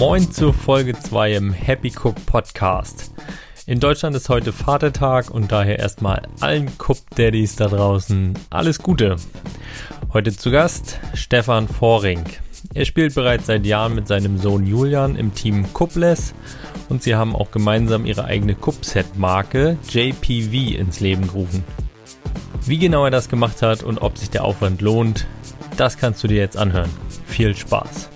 [0.00, 3.12] Moin zur Folge 2 im Happy Cook Podcast.
[3.66, 9.16] In Deutschland ist heute Vatertag und daher erstmal allen Cook Daddies da draußen alles Gute.
[10.14, 12.24] Heute zu Gast Stefan Voring.
[12.72, 16.32] Er spielt bereits seit Jahren mit seinem Sohn Julian im Team Cupless
[16.88, 21.62] und sie haben auch gemeinsam ihre eigene Cupset-Marke JPV ins Leben gerufen.
[22.64, 25.26] Wie genau er das gemacht hat und ob sich der Aufwand lohnt,
[25.76, 26.88] das kannst du dir jetzt anhören.
[27.26, 28.08] Viel Spaß!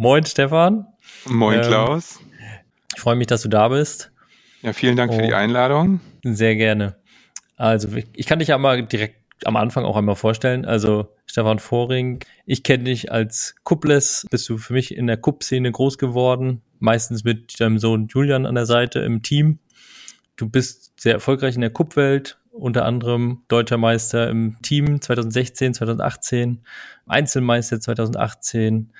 [0.00, 0.86] Moin Stefan.
[1.26, 2.20] Moin ähm, Klaus.
[2.94, 4.12] Ich freue mich, dass du da bist.
[4.62, 5.36] Ja, vielen Dank oh, für die oh.
[5.36, 5.98] Einladung.
[6.22, 6.94] Sehr gerne.
[7.56, 10.64] Also ich kann dich ja mal direkt am Anfang auch einmal vorstellen.
[10.64, 15.72] Also Stefan Voring, ich kenne dich als Kupples, bist du für mich in der Kupp-Szene
[15.72, 19.58] groß geworden, meistens mit deinem Sohn Julian an der Seite im Team.
[20.36, 26.62] Du bist sehr erfolgreich in der Kupp-Welt, unter anderem deutscher Meister im Team 2016, 2018,
[27.08, 28.92] Einzelmeister 2018,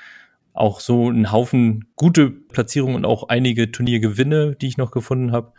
[0.59, 5.53] auch so ein Haufen gute Platzierungen und auch einige Turniergewinne, die ich noch gefunden habe.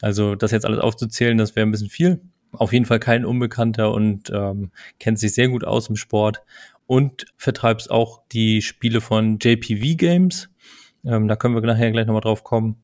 [0.00, 2.20] Also das jetzt alles aufzuzählen, das wäre ein bisschen viel.
[2.52, 6.42] Auf jeden Fall kein Unbekannter und ähm, kennt sich sehr gut aus im Sport
[6.86, 10.50] und vertreibst auch die Spiele von JPV Games.
[11.04, 12.76] Ähm, da können wir nachher gleich nochmal drauf kommen.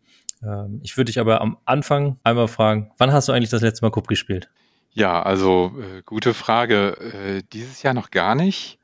[0.42, 3.84] Ähm, ich würde dich aber am Anfang einmal fragen, wann hast du eigentlich das letzte
[3.84, 4.50] Mal Cup gespielt?
[4.92, 6.96] Ja, also äh, gute Frage.
[6.98, 8.79] Äh, dieses Jahr noch gar nicht.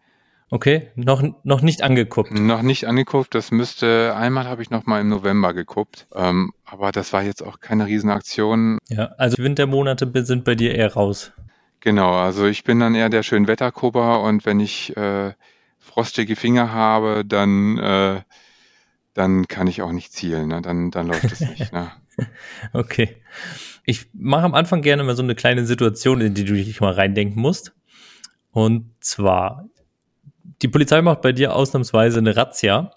[0.48, 2.30] Okay, noch, noch nicht angeguckt.
[2.30, 3.34] Noch nicht angeguckt.
[3.34, 6.06] Das müsste, einmal habe ich noch mal im November geguckt.
[6.14, 8.78] Ähm, aber das war jetzt auch keine Riesenaktion.
[8.88, 11.32] Ja, also Wintermonate sind bei dir eher raus.
[11.80, 15.32] Genau, also ich bin dann eher der Schönwetterkubber und wenn ich äh,
[15.78, 18.20] frostige Finger habe, dann, äh,
[19.14, 20.48] dann kann ich auch nicht zielen.
[20.48, 20.62] Ne?
[20.62, 21.72] Dann, dann läuft es nicht.
[21.72, 21.90] Ne?
[22.72, 23.16] okay.
[23.84, 26.92] Ich mache am Anfang gerne mal so eine kleine Situation, in die du dich mal
[26.92, 27.72] reindenken musst.
[28.50, 29.66] Und zwar,
[30.62, 32.92] die Polizei macht bei dir ausnahmsweise eine Razzia,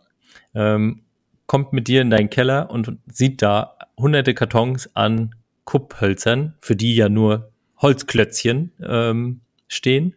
[0.54, 1.02] ähm,
[1.46, 5.36] kommt mit dir in deinen Keller und sieht da hunderte Kartons an
[5.66, 10.16] Kupphölzern, für die ja nur Holzklötzchen ähm, stehen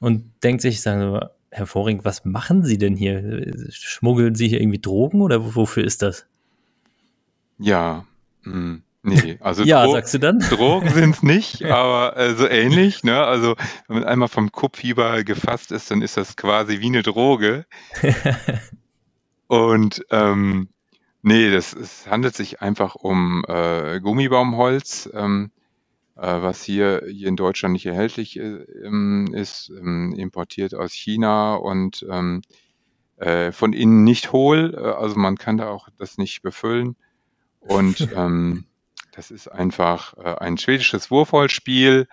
[0.00, 3.52] und denkt sich, sagen wir, Herr Voring, was machen Sie denn hier?
[3.70, 6.26] Schmuggeln Sie hier irgendwie Drogen oder wofür ist das?
[7.58, 8.06] Ja,
[8.42, 8.80] mh.
[9.06, 10.38] Nee, also ja, Dro sagst du dann?
[10.50, 13.04] Drogen sind es nicht, aber äh, so ähnlich.
[13.04, 13.22] Ne?
[13.22, 13.54] Also
[13.86, 17.66] wenn man einmal vom Kupfieber gefasst ist, dann ist das quasi wie eine Droge.
[19.46, 20.70] Und ähm,
[21.20, 25.50] nee, das es handelt sich einfach um äh, Gummibaumholz, ähm,
[26.16, 28.64] äh, was hier, hier in Deutschland nicht erhältlich äh,
[29.32, 32.40] ist, ähm, importiert aus China und ähm,
[33.18, 34.74] äh, von innen nicht hohl.
[34.74, 36.96] Äh, also man kann da auch das nicht befüllen.
[37.60, 38.64] Und ähm,
[39.14, 42.08] das ist einfach äh, ein schwedisches Wurfholzspiel,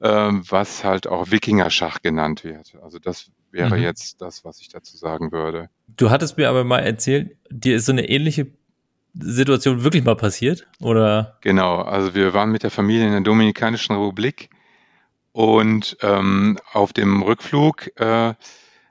[0.00, 2.76] äh, was halt auch Wikingerschach genannt wird.
[2.82, 3.82] Also das wäre mhm.
[3.82, 5.70] jetzt das, was ich dazu sagen würde.
[5.88, 8.48] Du hattest mir aber mal erzählt, dir ist so eine ähnliche
[9.18, 11.38] Situation wirklich mal passiert, oder?
[11.40, 14.50] Genau, also wir waren mit der Familie in der Dominikanischen Republik
[15.32, 18.34] und ähm, auf dem Rückflug äh,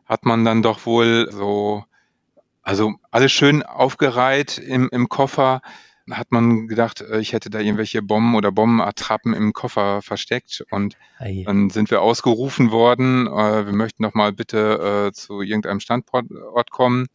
[0.06, 1.84] hat man dann doch wohl so,
[2.63, 5.62] also alles schön aufgereiht im, im Koffer,
[6.12, 10.64] hat man gedacht, äh, ich hätte da irgendwelche Bomben oder Bombenattrappen im Koffer versteckt.
[10.70, 11.44] Und Ei.
[11.46, 16.72] dann sind wir ausgerufen worden, äh, wir möchten noch mal bitte äh, zu irgendeinem Standort
[16.72, 17.08] kommen.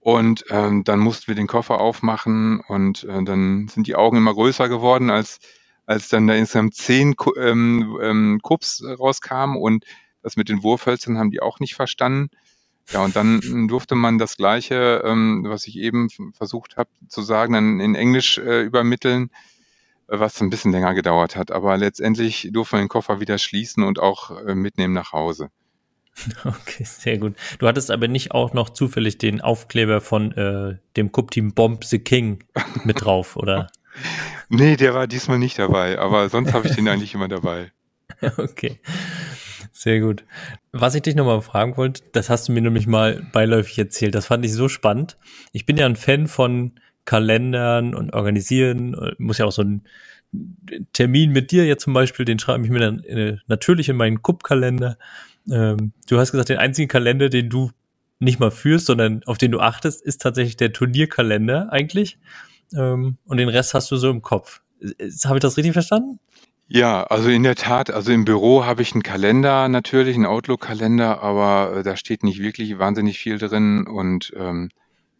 [0.00, 2.60] Und ähm, dann mussten wir den Koffer aufmachen.
[2.66, 5.38] Und äh, dann sind die Augen immer größer geworden, als
[5.86, 9.56] als dann da insgesamt zehn ähm, ähm, Kups rauskamen.
[9.56, 9.84] Und
[10.22, 12.30] das mit den Wurfhölzern haben die auch nicht verstanden.
[12.92, 17.52] Ja, und dann durfte man das Gleiche, ähm, was ich eben versucht habe zu sagen,
[17.52, 19.30] dann in Englisch äh, übermitteln,
[20.08, 21.52] was ein bisschen länger gedauert hat.
[21.52, 25.50] Aber letztendlich durfte man den Koffer wieder schließen und auch äh, mitnehmen nach Hause.
[26.44, 27.34] Okay, sehr gut.
[27.58, 31.98] Du hattest aber nicht auch noch zufällig den Aufkleber von äh, dem Cup-Team Bomb the
[31.98, 32.44] King
[32.84, 33.68] mit drauf, oder?
[34.48, 37.72] nee, der war diesmal nicht dabei, aber sonst habe ich den eigentlich immer dabei.
[38.36, 38.80] Okay.
[39.82, 40.24] Sehr gut.
[40.72, 44.14] Was ich dich nochmal fragen wollte, das hast du mir nämlich mal beiläufig erzählt.
[44.14, 45.16] Das fand ich so spannend.
[45.52, 46.72] Ich bin ja ein Fan von
[47.06, 48.94] Kalendern und Organisieren.
[49.16, 49.80] Muss ja auch so ein
[50.92, 54.20] Termin mit dir jetzt zum Beispiel, den schreibe ich mir dann äh, natürlich in meinen
[54.20, 54.98] Kupp-Kalender.
[55.50, 57.70] Ähm, du hast gesagt, den einzigen Kalender, den du
[58.18, 62.18] nicht mal führst, sondern auf den du achtest, ist tatsächlich der Turnierkalender eigentlich.
[62.76, 64.60] Ähm, und den Rest hast du so im Kopf.
[65.24, 66.18] Habe ich das richtig verstanden?
[66.72, 71.20] Ja, also in der Tat, also im Büro habe ich einen Kalender natürlich, einen Outlook-Kalender,
[71.20, 73.88] aber äh, da steht nicht wirklich wahnsinnig viel drin.
[73.88, 74.68] Und ähm,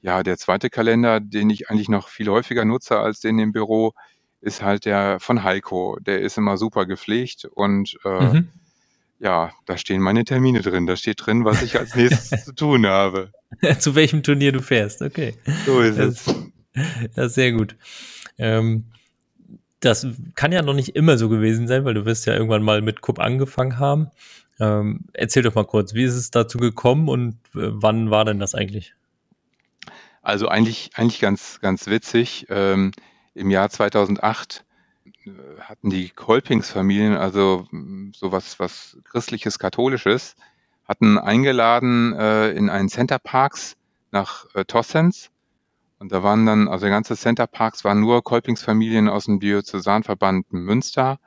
[0.00, 3.94] ja, der zweite Kalender, den ich eigentlich noch viel häufiger nutze als den im Büro,
[4.40, 5.98] ist halt der von Heiko.
[6.00, 8.48] Der ist immer super gepflegt und äh, mhm.
[9.18, 10.86] ja, da stehen meine Termine drin.
[10.86, 13.32] Da steht drin, was ich als nächstes zu tun habe.
[13.80, 15.34] zu welchem Turnier du fährst, okay.
[15.66, 16.34] So ist das, es.
[17.16, 17.74] Das ist sehr gut.
[18.38, 18.84] Ähm,
[19.80, 22.82] das kann ja noch nicht immer so gewesen sein, weil du wirst ja irgendwann mal
[22.82, 24.10] mit Cup angefangen haben.
[24.60, 28.38] Ähm, erzähl doch mal kurz, wie ist es dazu gekommen und äh, wann war denn
[28.38, 28.94] das eigentlich?
[30.22, 32.46] Also eigentlich, eigentlich ganz, ganz witzig.
[32.50, 32.92] Ähm,
[33.34, 34.64] Im Jahr 2008
[35.24, 35.30] äh,
[35.60, 40.36] hatten die Kolpingsfamilien, also mm, sowas was christliches, katholisches,
[40.86, 43.76] hatten eingeladen äh, in einen Center Parks
[44.10, 45.30] nach äh, Tossens
[46.00, 50.50] und da waren dann, also der ganze Center Parks waren nur Kolpingsfamilien aus dem Diözesanverband
[50.50, 51.20] Münster.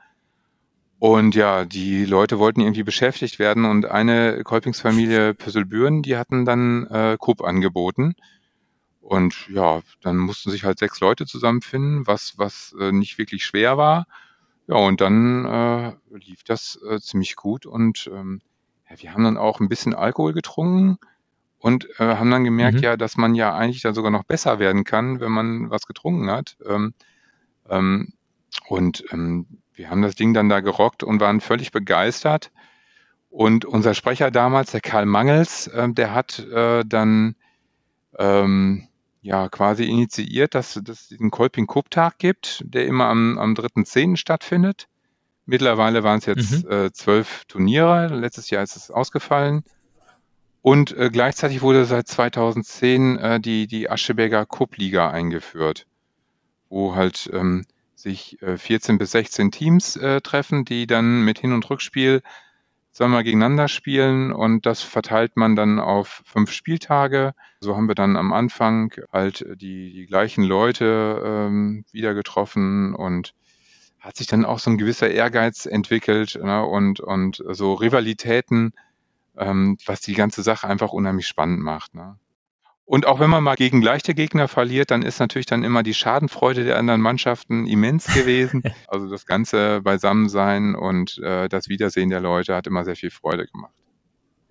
[0.97, 6.87] Und ja, die Leute wollten irgendwie beschäftigt werden und eine Kolpingsfamilie Pösselbüren, die hatten dann
[6.87, 8.15] äh, Coop angeboten.
[8.99, 13.77] Und ja, dann mussten sich halt sechs Leute zusammenfinden, was, was äh, nicht wirklich schwer
[13.77, 14.07] war.
[14.65, 18.41] Ja, und dann äh, lief das äh, ziemlich gut und ähm,
[18.89, 20.97] ja, wir haben dann auch ein bisschen Alkohol getrunken
[21.63, 22.83] und äh, haben dann gemerkt, mhm.
[22.83, 26.29] ja, dass man ja eigentlich dann sogar noch besser werden kann, wenn man was getrunken
[26.29, 26.57] hat.
[26.67, 26.93] Ähm,
[27.69, 28.11] ähm,
[28.67, 32.51] und ähm, wir haben das Ding dann da gerockt und waren völlig begeistert.
[33.29, 37.35] Und unser Sprecher damals, der Karl Mangels, äh, der hat äh, dann
[38.19, 38.89] ähm,
[39.21, 44.17] ja quasi initiiert, dass es diesen Kolping Cup Tag gibt, der immer am, am 3.10.
[44.17, 44.89] stattfindet.
[45.45, 46.71] Mittlerweile waren es jetzt mhm.
[46.71, 48.07] äh, zwölf Turniere.
[48.07, 49.63] Letztes Jahr ist es ausgefallen.
[50.63, 55.85] Und äh, gleichzeitig wurde seit 2010 äh, die, die Ascheberger Cup-Liga eingeführt,
[56.69, 57.65] wo halt ähm,
[57.95, 62.23] sich äh, 14 bis 16 Teams äh, treffen, die dann mit Hin- und Rückspiel
[62.93, 67.33] zweimal gegeneinander spielen und das verteilt man dann auf fünf Spieltage.
[67.59, 73.33] So haben wir dann am Anfang halt die, die gleichen Leute ähm, wieder getroffen und
[73.99, 78.71] hat sich dann auch so ein gewisser Ehrgeiz entwickelt ne, und, und so Rivalitäten
[79.37, 81.95] ähm, was die ganze Sache einfach unheimlich spannend macht.
[81.95, 82.17] Ne?
[82.85, 85.93] Und auch wenn man mal gegen leichte Gegner verliert, dann ist natürlich dann immer die
[85.93, 88.61] Schadenfreude der anderen Mannschaften immens gewesen.
[88.87, 93.47] also das ganze Beisammensein und äh, das Wiedersehen der Leute hat immer sehr viel Freude
[93.47, 93.73] gemacht.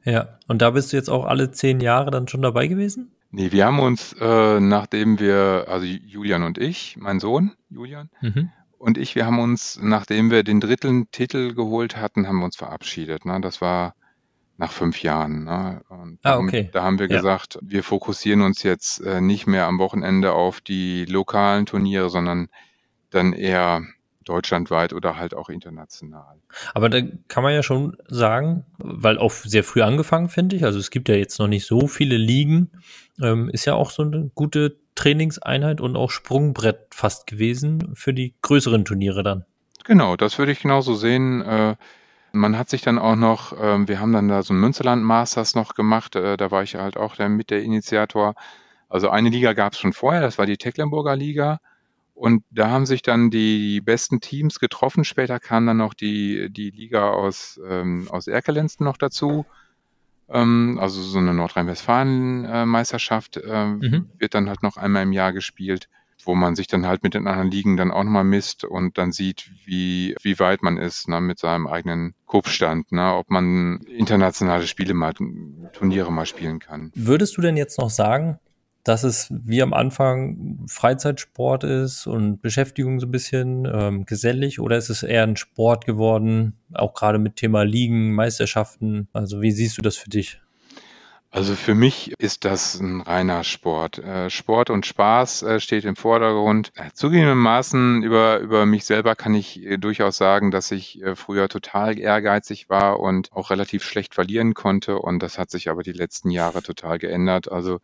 [0.05, 3.12] Ja, und da bist du jetzt auch alle zehn Jahre dann schon dabei gewesen?
[3.31, 8.50] Nee, wir haben uns, äh, nachdem wir, also Julian und ich, mein Sohn Julian mhm.
[8.79, 12.56] und ich, wir haben uns, nachdem wir den dritten Titel geholt hatten, haben wir uns
[12.56, 13.25] verabschiedet.
[13.25, 13.40] Ne?
[13.40, 13.94] Das war
[14.56, 15.44] nach fünf Jahren.
[15.44, 15.82] Ne?
[15.88, 16.69] Und ah, okay.
[16.72, 17.16] Da haben wir ja.
[17.16, 22.49] gesagt, wir fokussieren uns jetzt äh, nicht mehr am Wochenende auf die lokalen Turniere, sondern
[23.10, 23.82] dann eher
[24.25, 26.37] deutschlandweit oder halt auch international.
[26.75, 30.64] Aber da kann man ja schon sagen, weil auch sehr früh angefangen, finde ich.
[30.64, 32.70] Also es gibt ja jetzt noch nicht so viele Ligen.
[33.20, 38.34] Ähm, ist ja auch so eine gute Trainingseinheit und auch Sprungbrett fast gewesen für die
[38.43, 39.44] größeren Turniere dann.
[39.84, 41.43] Genau, das würde ich genauso sehen.
[41.43, 41.76] Äh,
[42.32, 45.55] man hat sich dann auch noch, ähm, wir haben dann da so ein Münsterland Masters
[45.55, 48.34] noch gemacht, äh, da war ich halt auch der, mit der Initiator.
[48.88, 51.61] Also eine Liga gab es schon vorher, das war die Tecklenburger Liga.
[52.14, 55.05] Und da haben sich dann die besten Teams getroffen.
[55.05, 59.46] Später kam dann noch die, die Liga aus, ähm, aus Erkelensten noch dazu.
[60.29, 64.08] Ähm, also so eine Nordrhein-Westfalen-Meisterschaft äh, mhm.
[64.19, 65.88] wird dann halt noch einmal im Jahr gespielt
[66.24, 69.12] wo man sich dann halt mit den anderen Ligen dann auch nochmal misst und dann
[69.12, 74.67] sieht, wie, wie weit man ist ne, mit seinem eigenen Kopfstand, ne, ob man internationale
[74.67, 75.12] Spiele mal,
[75.72, 76.93] Turniere mal spielen kann.
[76.94, 78.38] Würdest du denn jetzt noch sagen,
[78.84, 84.76] dass es wie am Anfang Freizeitsport ist und Beschäftigung so ein bisschen ähm, gesellig oder
[84.76, 89.08] ist es eher ein Sport geworden, auch gerade mit Thema Ligen, Meisterschaften?
[89.12, 90.42] Also wie siehst du das für dich?
[91.34, 93.96] Also für mich ist das ein reiner Sport.
[93.96, 96.72] Äh, Sport und Spaß äh, steht im Vordergrund.
[96.74, 102.69] Äh, zugegebenermaßen über, über mich selber kann ich durchaus sagen, dass ich früher total ehrgeizig
[102.69, 104.98] war und auch relativ schlecht verlieren konnte.
[104.98, 107.51] Und das hat sich aber die letzten Jahre total geändert.
[107.51, 107.81] Also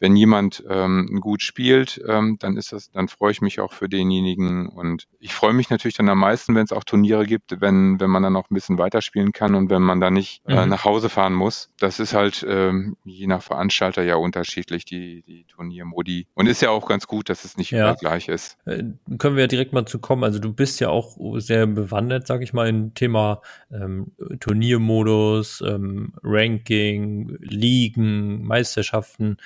[0.00, 3.88] wenn jemand ähm, gut spielt, ähm, dann ist das, dann freue ich mich auch für
[3.88, 8.00] denjenigen und ich freue mich natürlich dann am meisten, wenn es auch Turniere gibt, wenn
[8.00, 10.70] wenn man dann auch ein bisschen weiterspielen kann und wenn man da nicht äh, mhm.
[10.70, 11.70] nach Hause fahren muss.
[11.78, 16.70] Das ist halt ähm, je nach Veranstalter ja unterschiedlich die die Turniermodi und ist ja
[16.70, 17.94] auch ganz gut, dass es nicht ja.
[17.94, 18.56] gleich ist.
[18.64, 18.84] Äh,
[19.18, 20.24] können wir ja direkt mal zu kommen.
[20.24, 26.14] Also du bist ja auch sehr bewandert, sag ich mal, im Thema ähm, Turniermodus, ähm,
[26.22, 29.36] Ranking, Ligen, Meisterschaften.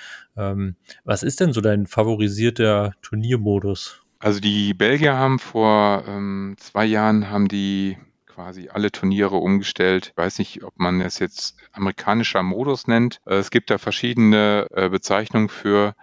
[0.51, 4.01] Ähm, was ist denn so dein favorisierter Turniermodus?
[4.19, 10.11] Also die Belgier haben vor ähm, zwei Jahren haben die quasi alle Turniere umgestellt.
[10.11, 13.21] Ich weiß nicht, ob man es jetzt amerikanischer Modus nennt.
[13.25, 15.95] Äh, es gibt da verschiedene äh, Bezeichnungen für.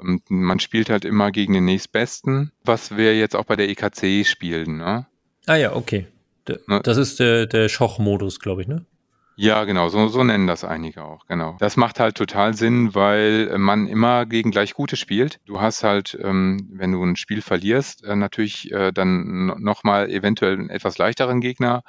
[0.00, 4.26] Ähm, man spielt halt immer gegen den nächstbesten, was wir jetzt auch bei der EKC
[4.26, 4.78] spielen.
[4.78, 5.06] Ne?
[5.46, 6.06] Ah ja, okay.
[6.48, 6.80] Ne?
[6.82, 8.84] Das ist der, der Schoch-Modus, glaube ich, ne?
[9.38, 11.56] Ja, genau, so, so nennen das einige auch, genau.
[11.58, 15.40] Das macht halt total Sinn, weil man immer gegen gleich Gute spielt.
[15.44, 20.54] Du hast halt, ähm, wenn du ein Spiel verlierst, äh, natürlich äh, dann nochmal eventuell
[20.54, 21.82] einen etwas leichteren Gegner,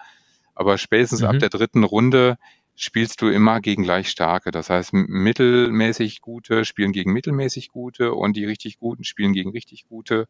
[0.56, 1.28] aber spätestens mhm.
[1.28, 2.38] ab der dritten Runde
[2.76, 4.52] spielst du immer gegen gleich starke.
[4.52, 9.86] Das heißt, mittelmäßig gute spielen gegen mittelmäßig gute und die richtig guten spielen gegen richtig
[9.88, 10.28] gute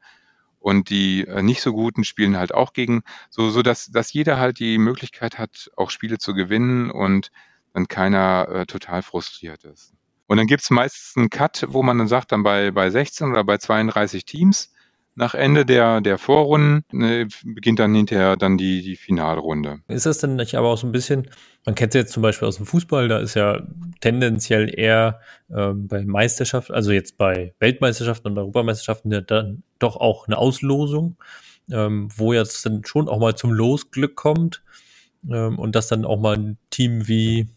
[0.60, 4.38] und die äh, nicht so guten spielen halt auch gegen, so, so dass, dass jeder
[4.38, 7.32] halt die Möglichkeit hat, auch Spiele zu gewinnen und
[7.74, 9.94] dann keiner äh, total frustriert ist.
[10.28, 13.44] Und dann gibt's meistens einen Cut, wo man dann sagt, dann bei, bei 16 oder
[13.44, 14.74] bei 32 Teams,
[15.17, 19.79] nach Ende der, der Vorrunden ne, beginnt dann hinterher dann die, die Finalrunde.
[19.88, 21.27] Ist das denn nicht aber auch so ein bisschen,
[21.65, 23.63] man kennt es jetzt zum Beispiel aus dem Fußball, da ist ja
[24.00, 25.19] tendenziell eher
[25.50, 31.17] ähm, bei Meisterschaften, also jetzt bei Weltmeisterschaften und Europameisterschaften ja dann doch auch eine Auslosung,
[31.71, 34.62] ähm, wo jetzt dann schon auch mal zum Losglück kommt
[35.27, 37.47] ähm, und dass dann auch mal ein Team wie,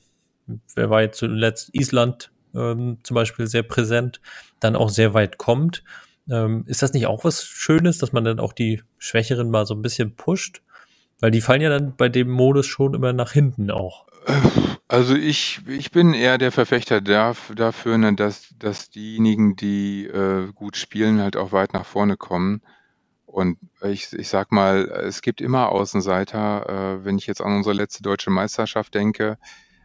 [0.74, 4.22] wer war jetzt zuletzt, Island ähm, zum Beispiel sehr präsent,
[4.60, 5.84] dann auch sehr weit kommt.
[6.30, 9.75] Ähm, ist das nicht auch was Schönes, dass man dann auch die Schwächeren mal so
[9.75, 10.62] ein bisschen pusht?
[11.20, 14.06] Weil die fallen ja dann bei dem Modus schon immer nach hinten auch.
[14.88, 20.76] Also ich, ich bin eher der Verfechter dafür, ne, dass, dass diejenigen, die äh, gut
[20.76, 22.62] spielen, halt auch weit nach vorne kommen.
[23.25, 26.99] Und ich, ich sag mal, es gibt immer Außenseiter.
[26.99, 29.38] Äh, wenn ich jetzt an unsere letzte deutsche Meisterschaft denke,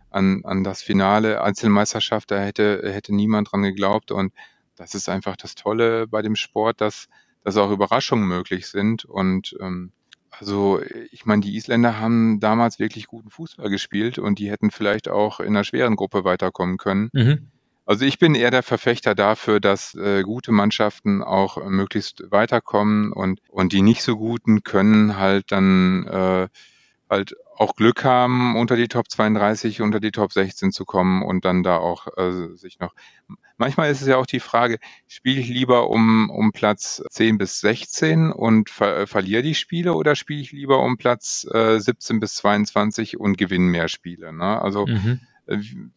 [0.10, 4.12] an, an das Finale Einzelmeisterschaft, da hätte, hätte niemand dran geglaubt.
[4.12, 4.34] Und
[4.76, 7.08] das ist einfach das Tolle bei dem Sport, dass,
[7.44, 9.06] dass auch Überraschungen möglich sind.
[9.06, 9.92] Und ähm,
[10.32, 15.10] also ich meine, die Isländer haben damals wirklich guten Fußball gespielt und die hätten vielleicht
[15.10, 17.10] auch in einer schweren Gruppe weiterkommen können.
[17.14, 17.52] Mhm.
[17.86, 23.40] Also ich bin eher der Verfechter dafür, dass äh, gute Mannschaften auch möglichst weiterkommen und,
[23.50, 26.48] und die nicht so guten können halt dann äh,
[27.10, 31.46] halt auch Glück haben, unter die Top 32, unter die Top 16 zu kommen und
[31.46, 32.94] dann da auch äh, sich noch.
[33.58, 37.62] Manchmal ist es ja auch die Frage, spiele ich lieber um, um Platz 10 bis
[37.62, 42.36] 16 und ver verliere die Spiele oder spiele ich lieber um Platz äh, 17 bis
[42.36, 44.34] 22 und gewinne mehr Spiele?
[44.34, 44.62] Ne?
[44.62, 45.22] Also mhm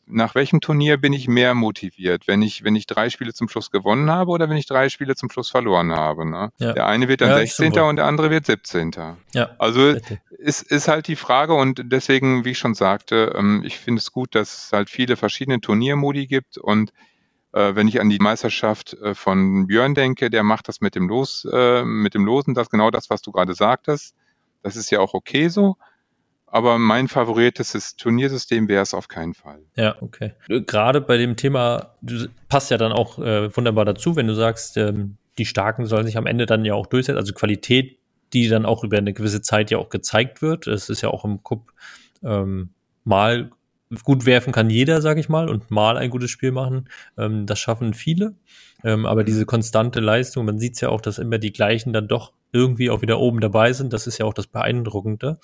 [0.07, 2.27] nach welchem Turnier bin ich mehr motiviert?
[2.27, 5.17] Wenn ich, wenn ich drei Spiele zum Schluss gewonnen habe oder wenn ich drei Spiele
[5.17, 6.29] zum Schluss verloren habe?
[6.29, 6.53] Ne?
[6.59, 6.75] Ja.
[6.75, 7.79] Der eine wird dann ja, 16.
[7.81, 8.93] und der andere wird 17.
[9.33, 9.97] Ja, also
[10.31, 14.13] ist, ist halt die Frage und deswegen, wie ich schon sagte, ähm, ich finde es
[14.13, 16.93] gut, dass es halt viele verschiedene Turniermodi gibt und
[17.53, 21.09] äh, wenn ich an die Meisterschaft äh, von Björn denke, der macht das mit dem
[21.09, 24.15] Los, äh, mit dem Losen, das genau das, was du gerade sagtest.
[24.63, 25.77] Das ist ja auch okay so.
[26.51, 29.61] Aber mein favorites Turniersystem wäre es auf keinen Fall.
[29.77, 30.33] Ja, okay.
[30.49, 34.77] Gerade bei dem Thema, du passt ja dann auch äh, wunderbar dazu, wenn du sagst,
[34.77, 37.99] ähm, die Starken sollen sich am Ende dann ja auch durchsetzen, also Qualität,
[38.33, 40.67] die dann auch über eine gewisse Zeit ja auch gezeigt wird.
[40.67, 41.73] Es ist ja auch im Cup
[42.23, 42.71] ähm,
[43.05, 43.51] mal
[44.05, 46.89] gut werfen kann jeder, sag ich mal, und mal ein gutes Spiel machen.
[47.17, 48.35] Ähm, das schaffen viele.
[48.85, 52.33] Ähm, aber diese konstante Leistung, man sieht ja auch, dass immer die gleichen dann doch
[52.53, 53.93] irgendwie auch wieder oben dabei sind.
[53.93, 55.39] Das ist ja auch das Beeindruckende.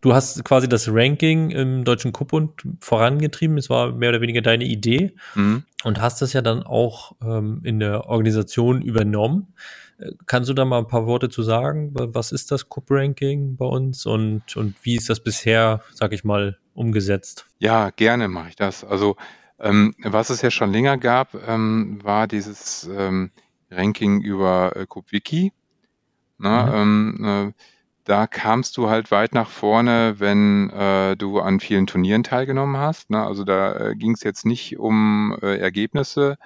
[0.00, 3.58] Du hast quasi das Ranking im Deutschen Kuppbund vorangetrieben.
[3.58, 5.64] Es war mehr oder weniger deine Idee mhm.
[5.84, 9.54] und hast das ja dann auch ähm, in der Organisation übernommen.
[9.98, 11.92] Äh, kannst du da mal ein paar Worte zu sagen?
[11.94, 16.58] Was ist das Cup-Ranking bei uns und, und wie ist das bisher, sag ich mal,
[16.72, 17.46] umgesetzt?
[17.58, 18.84] Ja, gerne mache ich das.
[18.84, 19.16] Also
[19.58, 23.30] ähm, was es ja schon länger gab, ähm, war dieses ähm,
[23.70, 25.52] Ranking über äh, KuppWiki.
[26.38, 27.16] Na, mhm.
[27.20, 27.62] ähm, äh,
[28.04, 33.10] da kamst du halt weit nach vorne, wenn äh, du an vielen Turnieren teilgenommen hast.
[33.10, 33.24] Ne?
[33.24, 36.36] Also da äh, ging es jetzt nicht um äh, Ergebnisse.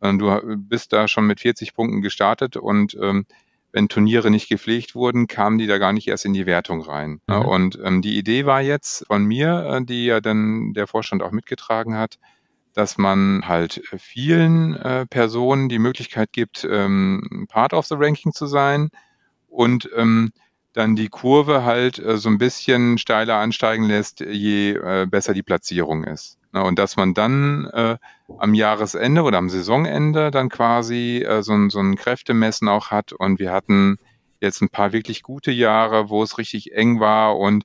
[0.00, 3.26] Äh, du bist da schon mit 40 Punkten gestartet und ähm,
[3.72, 7.20] wenn Turniere nicht gepflegt wurden, kamen die da gar nicht erst in die Wertung rein.
[7.26, 7.40] Ne?
[7.40, 7.44] Mhm.
[7.44, 11.30] Und ähm, die Idee war jetzt von mir, äh, die ja dann der Vorstand auch
[11.30, 12.18] mitgetragen hat,
[12.72, 18.46] dass man halt vielen äh, Personen die Möglichkeit gibt, ähm, Part of the Ranking zu
[18.46, 18.90] sein
[19.48, 20.32] und ähm,
[20.76, 25.42] dann die Kurve halt äh, so ein bisschen steiler ansteigen lässt, je äh, besser die
[25.42, 26.38] Platzierung ist.
[26.52, 27.96] Na, und dass man dann äh,
[28.38, 33.12] am Jahresende oder am Saisonende dann quasi so, ein, so ein Kräftemessen auch hat.
[33.12, 33.98] Und wir hatten
[34.40, 37.64] jetzt ein paar wirklich gute Jahre, wo es richtig eng war und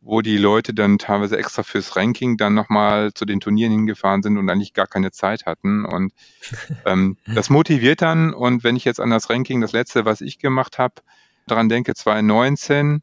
[0.00, 4.36] wo die Leute dann teilweise extra fürs Ranking dann nochmal zu den Turnieren hingefahren sind
[4.36, 5.84] und eigentlich gar keine Zeit hatten.
[5.84, 6.12] Und
[6.86, 8.34] ähm, das motiviert dann.
[8.34, 10.94] Und wenn ich jetzt an das Ranking, das letzte, was ich gemacht habe,
[11.46, 13.02] daran denke, 2019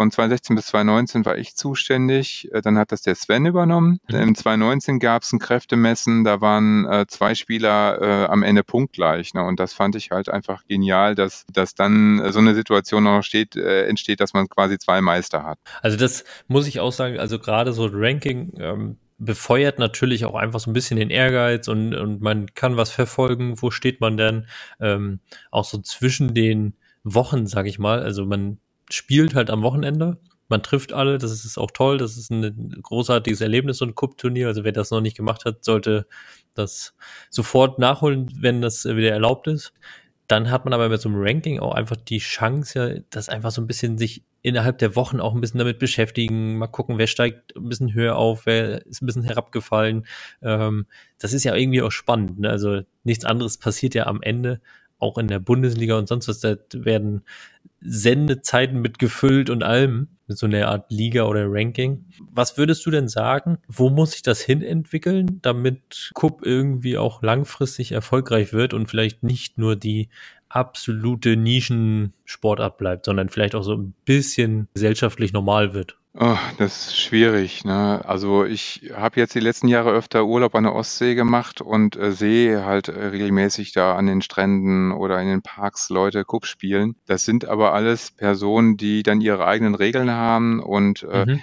[0.00, 2.48] von 2016 bis 2019 war ich zuständig.
[2.52, 3.98] Äh, dann hat das der Sven übernommen.
[4.08, 4.16] Mhm.
[4.16, 9.34] Im 2019 gab es ein Kräftemessen, da waren äh, zwei Spieler äh, am Ende punktgleich.
[9.34, 9.44] Ne?
[9.44, 13.56] Und das fand ich halt einfach genial, dass, dass dann so eine Situation noch steht,
[13.56, 15.58] äh, entsteht, dass man quasi zwei Meister hat.
[15.82, 20.60] Also das muss ich auch sagen, also gerade so Ranking, ähm, befeuert natürlich auch einfach
[20.60, 24.46] so ein bisschen den Ehrgeiz und, und man kann was verfolgen, wo steht man denn,
[24.80, 25.20] ähm,
[25.50, 26.72] auch so zwischen den
[27.04, 28.02] Wochen, sag ich mal.
[28.02, 28.58] Also man
[28.90, 33.40] spielt halt am Wochenende, man trifft alle, das ist auch toll, das ist ein großartiges
[33.40, 34.48] Erlebnis, so ein Cup-Turnier.
[34.48, 36.06] Also wer das noch nicht gemacht hat, sollte
[36.54, 36.94] das
[37.30, 39.72] sofort nachholen, wenn das wieder erlaubt ist.
[40.26, 43.52] Dann hat man aber mit so einem Ranking auch einfach die Chance, ja, das einfach
[43.52, 47.06] so ein bisschen sich innerhalb der Wochen auch ein bisschen damit beschäftigen, mal gucken, wer
[47.06, 50.06] steigt ein bisschen höher auf, wer ist ein bisschen herabgefallen.
[50.42, 50.86] Ähm,
[51.18, 52.40] das ist ja irgendwie auch spannend.
[52.40, 52.50] Ne?
[52.50, 54.60] Also nichts anderes passiert ja am Ende,
[55.00, 56.40] auch in der Bundesliga und sonst was.
[56.40, 57.22] Da werden
[57.80, 62.04] Sendezeiten mitgefüllt und allem mit so einer Art Liga oder Ranking.
[62.30, 63.58] Was würdest du denn sagen?
[63.66, 69.22] Wo muss sich das hin entwickeln, damit Cup irgendwie auch langfristig erfolgreich wird und vielleicht
[69.22, 70.08] nicht nur die
[70.48, 75.99] absolute Nischensportart bleibt, sondern vielleicht auch so ein bisschen gesellschaftlich normal wird?
[76.18, 77.64] Oh, das ist schwierig.
[77.64, 78.02] Ne?
[78.04, 82.10] Also ich habe jetzt die letzten Jahre öfter Urlaub an der Ostsee gemacht und äh,
[82.10, 86.96] sehe halt äh, regelmäßig da an den Stränden oder in den Parks Leute Kupp spielen.
[87.06, 91.40] Das sind aber alles Personen, die dann ihre eigenen Regeln haben und äh, mhm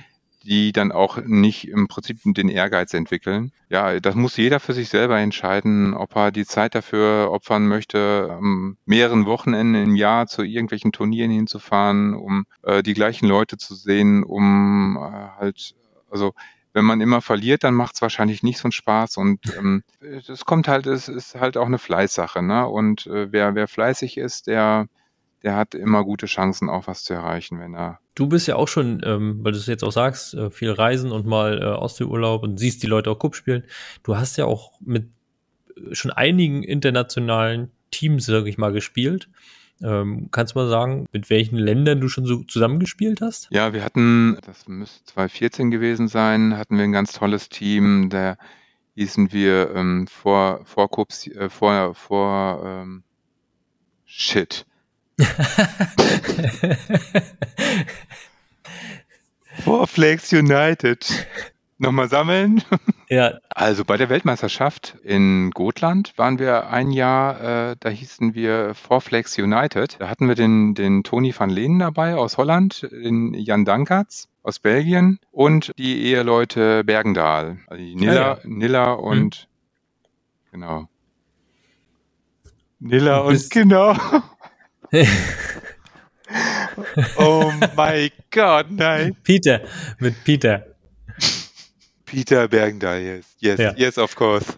[0.47, 3.51] die dann auch nicht im Prinzip den Ehrgeiz entwickeln.
[3.69, 8.29] Ja, das muss jeder für sich selber entscheiden, ob er die Zeit dafür opfern möchte,
[8.31, 13.75] am mehreren Wochenenden im Jahr zu irgendwelchen Turnieren hinzufahren, um äh, die gleichen Leute zu
[13.75, 15.75] sehen, um äh, halt,
[16.09, 16.33] also
[16.71, 20.45] wenn man immer verliert, dann macht es wahrscheinlich nicht so einen Spaß und ähm, es
[20.45, 22.67] kommt halt, es ist halt auch eine Fleißsache, ne?
[22.67, 24.87] Und äh, wer, wer fleißig ist, der
[25.47, 28.01] der hat immer gute Chancen, auch was zu erreichen, wenn er.
[28.15, 31.13] Du bist ja auch schon, ähm, weil du es jetzt auch sagst, äh, viel reisen
[31.13, 33.63] und mal äh, Ostseeurlaub und siehst die Leute auch Cup spielen.
[34.03, 35.07] Du hast ja auch mit
[35.77, 39.29] äh, schon einigen internationalen Teams, sag ich mal, gespielt.
[39.81, 43.47] Ähm, kannst du mal sagen, mit welchen Ländern du schon so zusammengespielt hast?
[43.49, 48.35] Ja, wir hatten, das müsste 2014 gewesen sein, hatten wir ein ganz tolles Team, da
[48.95, 53.03] hießen wir ähm, vor, vor, Cups, äh, vor, vor ähm,
[54.03, 54.65] Shit.
[59.63, 61.27] Four Flags United.
[61.79, 62.63] Nochmal sammeln.
[63.09, 63.39] Ja.
[63.47, 68.99] Also bei der Weltmeisterschaft in Gotland waren wir ein Jahr, äh, da hießen wir Four
[68.99, 69.95] Flags United.
[69.99, 74.59] Da hatten wir den, den Tony van Lehnen dabei aus Holland, den Jan Dankertz aus
[74.59, 77.59] Belgien und die Eheleute Bergendahl.
[77.67, 78.39] Also die Nilla, ja, ja.
[78.43, 79.47] Nilla und
[80.51, 80.51] hm.
[80.51, 80.89] genau.
[82.79, 83.95] Nilla und genau.
[87.17, 89.15] oh mein Gott, nein.
[89.23, 89.61] Peter,
[89.99, 90.65] mit Peter.
[92.05, 93.25] Peter Bergendahl, yes.
[93.39, 93.73] Yes, ja.
[93.75, 94.53] yes, of course.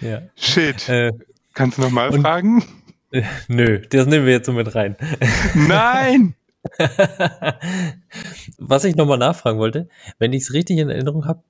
[0.00, 0.22] Ja.
[0.36, 0.88] Shit.
[0.88, 1.12] Äh,
[1.54, 2.64] Kannst du nochmal fragen?
[3.10, 4.96] Äh, nö, das nehmen wir jetzt so mit rein.
[5.54, 6.34] Nein!
[8.58, 11.42] Was ich nochmal nachfragen wollte, wenn ich es richtig in Erinnerung habe,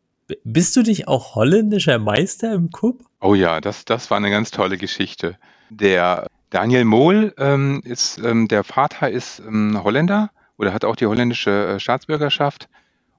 [0.44, 2.96] bist du dich auch holländischer Meister im Cup?
[3.20, 5.38] Oh ja, das, das war eine ganz tolle Geschichte.
[5.70, 11.06] Der Daniel Mohl ähm, ist, ähm, der Vater ist ähm, Holländer oder hat auch die
[11.06, 12.68] holländische äh, Staatsbürgerschaft.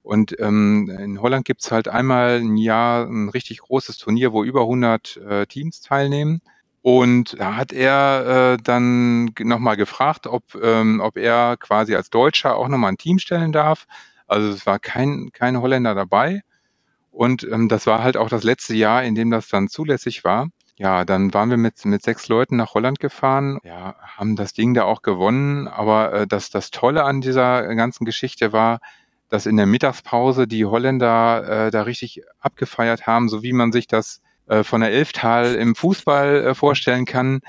[0.02, 4.62] Und ähm, in Holland gibt's halt einmal im Jahr ein richtig großes Turnier, wo über
[4.62, 6.42] 100 äh, Teams teilnehmen.
[6.82, 12.56] Und da hat er äh, dann nochmal gefragt, ob, ähm, ob er quasi als Deutscher
[12.56, 13.86] auch nochmal ein Team stellen darf.
[14.28, 16.42] Also es war kein, kein Holländer dabei.
[17.12, 20.48] Und ähm, das war halt auch das letzte Jahr, in dem das dann zulässig war.
[20.80, 24.74] Ja, dann waren wir mit, mit sechs Leuten nach Holland gefahren, ja, haben das Ding
[24.74, 25.68] da auch gewonnen.
[25.68, 28.80] Aber äh, das, das Tolle an dieser ganzen Geschichte war,
[29.28, 33.88] dass in der Mittagspause die Holländer äh, da richtig abgefeiert haben, so wie man sich
[33.88, 37.42] das äh, von der Elftal im Fußball äh, vorstellen kann,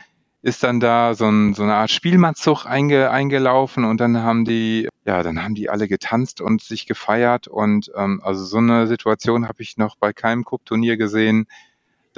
[0.42, 4.88] ist dann da so, ein, so eine Art Spielmannzug einge, eingelaufen und dann haben die,
[5.04, 7.46] ja, dann haben die alle getanzt und sich gefeiert.
[7.46, 11.46] Und ähm, also so eine Situation habe ich noch bei keinem Cup-Turnier gesehen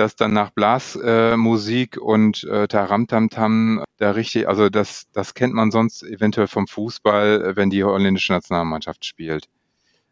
[0.02, 5.70] dass dann nach Blasmusik äh, und äh, Taramtamtam da richtig, also das, das kennt man
[5.70, 9.46] sonst eventuell vom Fußball, äh, wenn die holländische Nationalmannschaft spielt.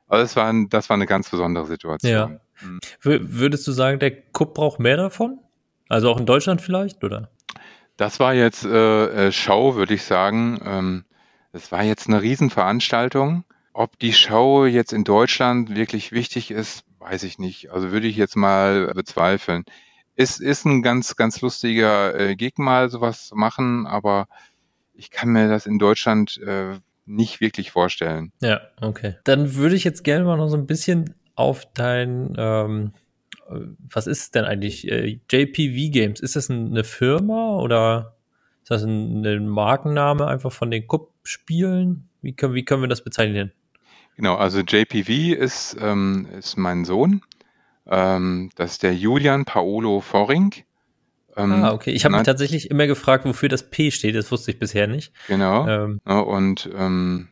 [0.07, 2.13] Also das war, das war eine ganz besondere Situation.
[2.13, 2.27] Ja.
[2.63, 2.79] Mhm.
[3.03, 5.41] Würdest du sagen, der Cup braucht mehr davon?
[5.89, 7.31] Also auch in Deutschland vielleicht, oder?
[7.97, 10.61] Das war jetzt äh, äh Show, würde ich sagen.
[10.65, 11.05] Ähm,
[11.53, 13.45] das war jetzt eine Riesenveranstaltung.
[13.73, 17.71] Ob die Show jetzt in Deutschland wirklich wichtig ist, weiß ich nicht.
[17.71, 19.65] Also würde ich jetzt mal bezweifeln.
[20.15, 24.29] Es ist ein ganz, ganz lustiger äh, Gig mal sowas zu machen, aber
[24.93, 28.33] ich kann mir das in Deutschland äh, nicht wirklich vorstellen.
[28.43, 29.17] Ja, okay.
[29.25, 32.93] Dann würde ich jetzt gerne mal noch so ein bisschen auf dein, ähm,
[33.49, 36.21] was ist denn eigentlich äh, JPV Games?
[36.21, 38.17] Ist das eine Firma oder
[38.63, 42.09] ist das ein, ein Markenname einfach von den Cup-Spielen?
[42.21, 43.53] Wie können, wie können wir das bezeichnen?
[44.21, 47.23] Genau, also JPV ist, ähm, ist mein Sohn.
[47.87, 50.53] Ähm, das ist der Julian Paolo Voring.
[51.39, 51.93] Ähm, ah, okay.
[51.93, 54.15] Ich habe mich tatsächlich immer gefragt, wofür das P steht.
[54.15, 55.15] Das wusste ich bisher nicht.
[55.27, 55.67] Genau.
[55.67, 56.03] Ähm.
[56.07, 57.29] Ja, und ähm,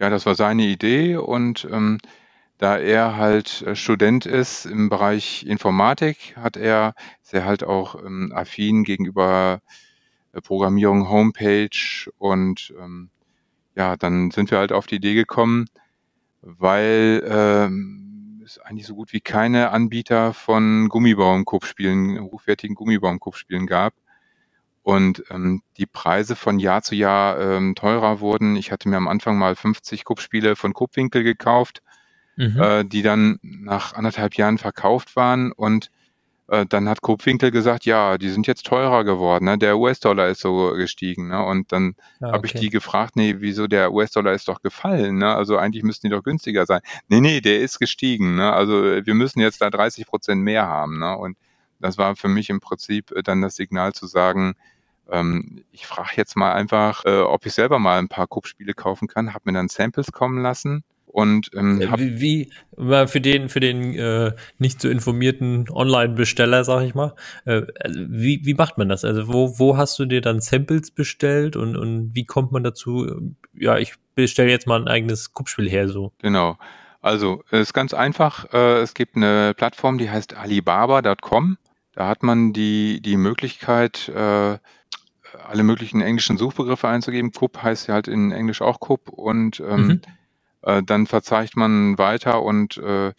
[0.00, 1.98] ja, das war seine Idee und ähm,
[2.58, 7.94] da er halt äh, Student ist im Bereich Informatik, hat er, ist er halt auch
[8.32, 9.60] affin gegenüber
[10.32, 12.74] äh, Programmierung, Homepage und
[13.76, 15.66] ja, dann sind wir halt auf die Idee gekommen,
[16.44, 23.94] weil ähm, es eigentlich so gut wie keine Anbieter von Gummibaumkopfspielen, hochwertigen Gummibaumkopfspielen gab
[24.82, 28.56] und ähm, die Preise von Jahr zu Jahr ähm, teurer wurden.
[28.56, 31.82] Ich hatte mir am Anfang mal 50 Kupfspiele von Kupfwinkel gekauft
[32.36, 32.60] mhm.
[32.60, 35.90] äh, die dann nach anderthalb Jahren verkauft waren und
[36.46, 39.56] dann hat Kopfwinkel gesagt, ja, die sind jetzt teurer geworden, ne?
[39.56, 41.28] der US-Dollar ist so gestiegen.
[41.28, 41.42] Ne?
[41.42, 42.32] Und dann ah, okay.
[42.32, 45.16] habe ich die gefragt, nee, wieso der US-Dollar ist doch gefallen?
[45.16, 45.34] Ne?
[45.34, 46.80] Also eigentlich müssten die doch günstiger sein.
[47.08, 48.36] Nee, nee, der ist gestiegen.
[48.36, 48.52] Ne?
[48.52, 50.98] Also wir müssen jetzt da 30 Prozent mehr haben.
[50.98, 51.16] Ne?
[51.16, 51.38] Und
[51.80, 54.54] das war für mich im Prinzip äh, dann das Signal zu sagen,
[55.10, 59.08] ähm, ich frage jetzt mal einfach, äh, ob ich selber mal ein paar Kuppspiele kaufen
[59.08, 63.94] kann, habe mir dann Samples kommen lassen und ähm, wie, wie für den für den
[63.94, 69.04] äh, nicht so informierten Online-Besteller, sag ich mal, äh, also wie, wie macht man das?
[69.04, 73.32] Also wo wo hast du dir dann Samples bestellt und und wie kommt man dazu?
[73.56, 76.10] Ja, ich bestelle jetzt mal ein eigenes Kuppspiel her so.
[76.18, 76.58] Genau.
[77.00, 78.52] Also es ist ganz einfach.
[78.52, 81.58] Äh, es gibt eine Plattform, die heißt Alibaba.com.
[81.92, 84.58] Da hat man die die Möglichkeit äh,
[85.46, 87.30] alle möglichen englischen Suchbegriffe einzugeben.
[87.30, 90.00] Kupp heißt ja halt in Englisch auch Kupp und ähm, mhm
[90.64, 93.12] äh, dann verzeichnet man weiter und äh,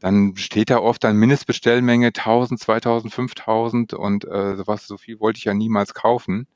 [0.00, 5.38] dann steht da oft dann Mindestbestellmenge 1000, 2000, 5000 und äh, sowas, so viel wollte
[5.38, 6.46] ich ja niemals kaufen,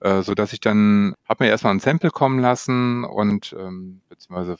[0.00, 4.56] äh, so dass ich dann, habe mir erstmal ein Sample kommen lassen und ähm, beziehungsweise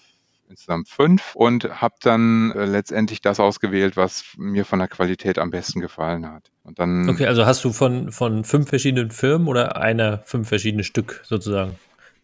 [0.48, 5.50] insgesamt fünf und habe dann äh, letztendlich das ausgewählt, was mir von der Qualität am
[5.50, 6.50] besten gefallen hat.
[6.62, 10.84] Und dann okay, also hast du von von fünf verschiedenen Firmen oder einer fünf verschiedene
[10.84, 11.76] Stück sozusagen?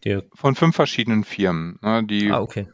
[0.04, 1.78] Die Von fünf verschiedenen Firmen.
[1.82, 2.68] Ne, die ah, okay.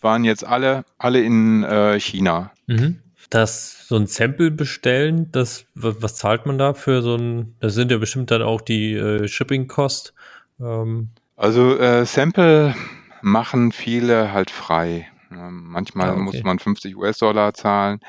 [0.00, 2.52] waren jetzt alle, alle in äh, China.
[2.66, 3.00] Mhm.
[3.28, 7.54] Das so ein Sample bestellen, das was zahlt man da für so ein?
[7.60, 10.14] Das sind ja bestimmt dann auch die äh, Shipping Cost.
[10.60, 11.10] Ähm.
[11.36, 12.74] Also äh, Sample
[13.22, 15.08] machen viele halt frei.
[15.30, 16.22] Manchmal ah, okay.
[16.22, 18.00] muss man 50 US-Dollar zahlen,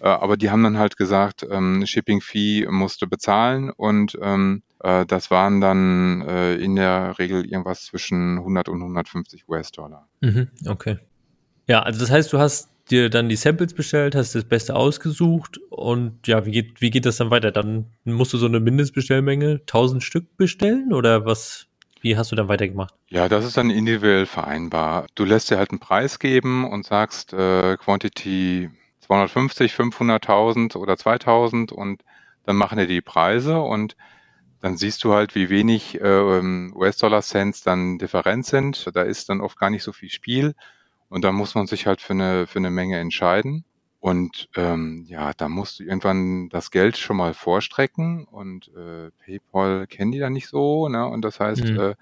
[0.00, 4.62] äh, aber die haben dann halt gesagt, ähm, Shipping Fee musst du bezahlen und ähm,
[4.84, 10.06] äh, das waren dann äh, in der Regel irgendwas zwischen 100 und 150 US-Dollar.
[10.20, 10.98] Mhm, okay.
[11.66, 15.58] Ja, also das heißt, du hast dir dann die Samples bestellt, hast das Beste ausgesucht
[15.70, 17.50] und ja, wie geht, wie geht das dann weiter?
[17.50, 21.66] Dann musst du so eine Mindestbestellmenge 1000 Stück bestellen oder was?
[22.02, 22.92] Wie hast du dann weitergemacht?
[23.08, 25.06] Ja, das ist dann individuell vereinbar.
[25.14, 28.68] Du lässt dir halt einen Preis geben und sagst äh, Quantity
[29.00, 32.02] 250, 500.000 oder 2000 und
[32.44, 33.96] dann machen dir die Preise und
[34.64, 38.90] dann siehst du halt, wie wenig äh, ähm, US-Dollar-Cents dann Differenz sind.
[38.94, 40.54] Da ist dann oft gar nicht so viel Spiel.
[41.10, 43.66] Und da muss man sich halt für eine, für eine Menge entscheiden.
[44.00, 48.24] Und ähm, ja, da musst du irgendwann das Geld schon mal vorstrecken.
[48.24, 50.88] Und äh, PayPal kennen die dann nicht so.
[50.88, 51.06] Ne?
[51.06, 51.80] Und das heißt, mhm.
[51.80, 51.94] äh,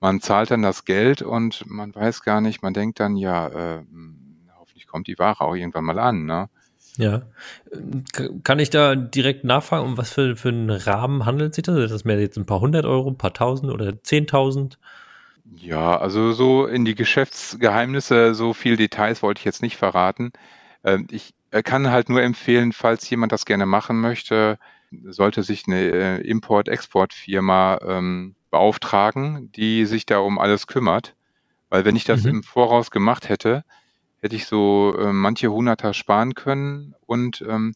[0.00, 3.78] man zahlt dann das Geld und man weiß gar nicht, man denkt dann, ja, äh,
[3.78, 6.26] hm, hoffentlich kommt die Ware auch irgendwann mal an.
[6.26, 6.48] Ne?
[6.96, 7.22] Ja.
[8.44, 11.76] Kann ich da direkt nachfragen, um was für, für einen Rahmen handelt sich das?
[11.76, 14.78] Ist das mehr jetzt ein paar hundert Euro, ein paar tausend oder zehntausend?
[15.56, 20.32] Ja, also so in die Geschäftsgeheimnisse, so viel Details wollte ich jetzt nicht verraten.
[20.84, 24.58] Ähm, ich äh, kann halt nur empfehlen, falls jemand das gerne machen möchte,
[25.04, 31.14] sollte sich eine äh, Import-Export-Firma ähm, beauftragen, die sich da um alles kümmert.
[31.70, 32.30] Weil wenn ich das mhm.
[32.30, 33.64] im Voraus gemacht hätte,
[34.24, 37.74] hätte ich so äh, manche Hunderter sparen können und ähm,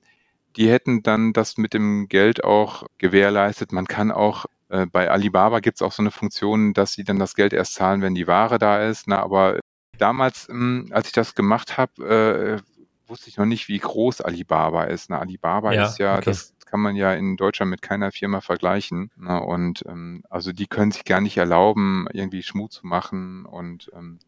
[0.57, 3.71] die hätten dann das mit dem Geld auch gewährleistet.
[3.71, 7.19] Man kann auch äh, bei Alibaba gibt es auch so eine Funktion, dass sie dann
[7.19, 9.09] das Geld erst zahlen, wenn die Ware da ist.
[9.09, 9.61] Na, aber
[9.99, 14.85] damals, ähm, als ich das gemacht habe, äh, wusste ich noch nicht, wie groß Alibaba
[14.85, 15.11] ist.
[15.11, 16.25] Na, Alibaba ja, ist ja, okay.
[16.25, 19.11] das kann man ja in Deutschland mit keiner Firma vergleichen.
[19.17, 23.91] Na, und ähm, also die können sich gar nicht erlauben, irgendwie Schmut zu machen und
[23.95, 24.19] ähm,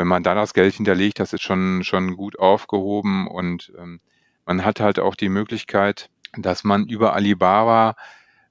[0.00, 4.00] wenn man da das Geld hinterlegt, das ist schon, schon gut aufgehoben und ähm,
[4.46, 7.94] man hat halt auch die Möglichkeit, dass man über Alibaba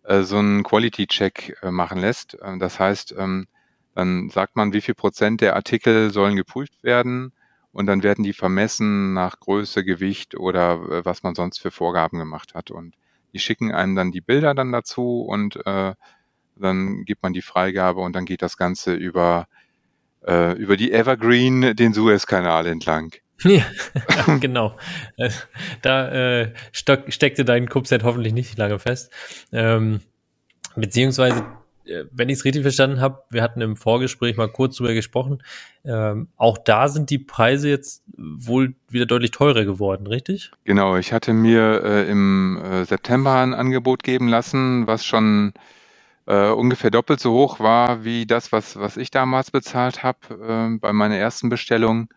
[0.03, 2.35] äh, so einen Quality-Check äh, machen lässt.
[2.35, 3.47] Äh, das heißt, ähm,
[3.95, 7.33] Dann sagt man, wie viel Prozent der Artikel sollen geprüft werden
[7.71, 12.19] und dann werden die vermessen nach Größe, Gewicht oder äh, was man sonst für Vorgaben
[12.19, 12.71] gemacht hat.
[12.71, 12.95] Und
[13.33, 15.93] die schicken einem dann die Bilder dann dazu und äh,
[16.55, 19.47] dann gibt man die Freigabe und dann geht das Ganze über,
[20.27, 23.11] äh, über die Evergreen den Suezkanal entlang.
[23.43, 23.63] Ja,
[24.39, 24.75] genau.
[25.17, 25.29] Äh,
[25.81, 26.09] da
[26.41, 29.11] äh, steckte dein Kupset hoffentlich nicht lange fest.
[29.51, 30.01] Ähm,
[30.75, 31.45] beziehungsweise
[31.89, 35.41] äh, wenn ich es richtig verstanden habe, wir hatten im Vorgespräch mal kurz drüber gesprochen,
[35.85, 40.51] ähm, auch da sind die Preise jetzt wohl wieder deutlich teurer geworden, richtig?
[40.65, 45.53] Genau, ich hatte mir äh, im äh, September ein Angebot geben lassen, was schon
[46.29, 50.77] äh, ungefähr doppelt so hoch war wie das, was, was ich damals bezahlt habe äh,
[50.77, 52.07] bei meiner ersten Bestellung.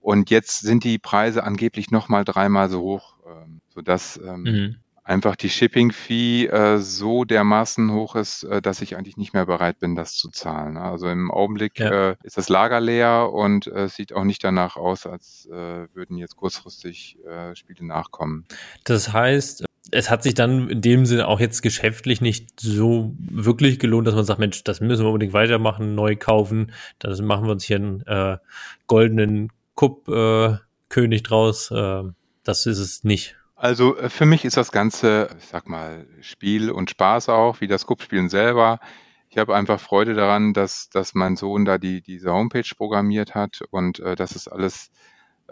[0.00, 4.76] Und jetzt sind die Preise angeblich nochmal dreimal so hoch, äh, sodass ähm, mhm
[5.10, 9.80] einfach die Shipping-Fee äh, so dermaßen hoch ist, äh, dass ich eigentlich nicht mehr bereit
[9.80, 10.76] bin, das zu zahlen.
[10.76, 12.10] Also im Augenblick ja.
[12.10, 15.88] äh, ist das Lager leer und äh, es sieht auch nicht danach aus, als äh,
[15.94, 18.46] würden jetzt kurzfristig äh, Spiele nachkommen.
[18.84, 23.78] Das heißt, es hat sich dann in dem Sinne auch jetzt geschäftlich nicht so wirklich
[23.78, 26.72] gelohnt, dass man sagt, Mensch, das müssen wir unbedingt weitermachen, neu kaufen.
[26.98, 28.38] Das machen wir uns hier einen äh,
[28.86, 31.70] goldenen Kupp-König äh, draus.
[31.70, 32.02] Äh,
[32.44, 33.36] das ist es nicht.
[33.56, 37.68] Also äh, für mich ist das Ganze, ich sag mal, Spiel und Spaß auch, wie
[37.68, 38.80] das Kuppspielen selber.
[39.28, 43.60] Ich habe einfach Freude daran, dass, dass mein Sohn da die, diese Homepage programmiert hat
[43.70, 44.90] und äh, dass es alles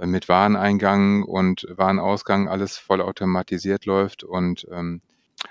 [0.07, 4.25] mit Wareneingang und Warenausgang alles voll automatisiert läuft.
[4.25, 5.01] Und ähm,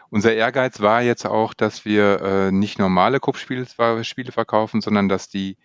[0.10, 3.66] unser Ehrgeiz war jetzt auch, dass wir äh, nicht normale Kuppspiele
[4.04, 5.58] Spiele verkaufen, sondern dass die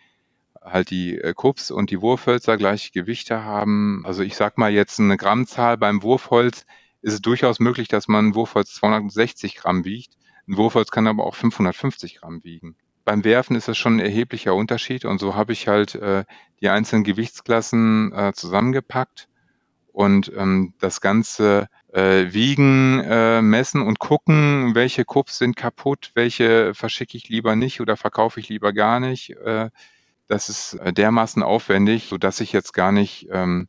[0.65, 4.03] halt die äh, Kups und die Wurfhölzer gleiche Gewichte haben.
[4.05, 6.65] Also ich sag mal jetzt eine Grammzahl beim Wurfholz
[7.03, 10.15] ist es durchaus möglich, dass man ein Wurfholz 260 Gramm wiegt.
[10.47, 12.77] Ein Wurfholz kann aber auch 550 Gramm wiegen.
[13.05, 16.25] Beim Werfen ist das schon ein erheblicher Unterschied und so habe ich halt äh,
[16.61, 19.29] die einzelnen Gewichtsklassen äh, zusammengepackt
[19.93, 26.75] und ähm, das Ganze äh, wiegen, äh, messen und gucken, welche Kups sind kaputt, welche
[26.75, 29.31] verschicke ich lieber nicht oder verkaufe ich lieber gar nicht.
[29.31, 29.71] Äh,
[30.29, 33.69] das ist äh, dermaßen aufwendig, so dass ich jetzt gar nicht ähm,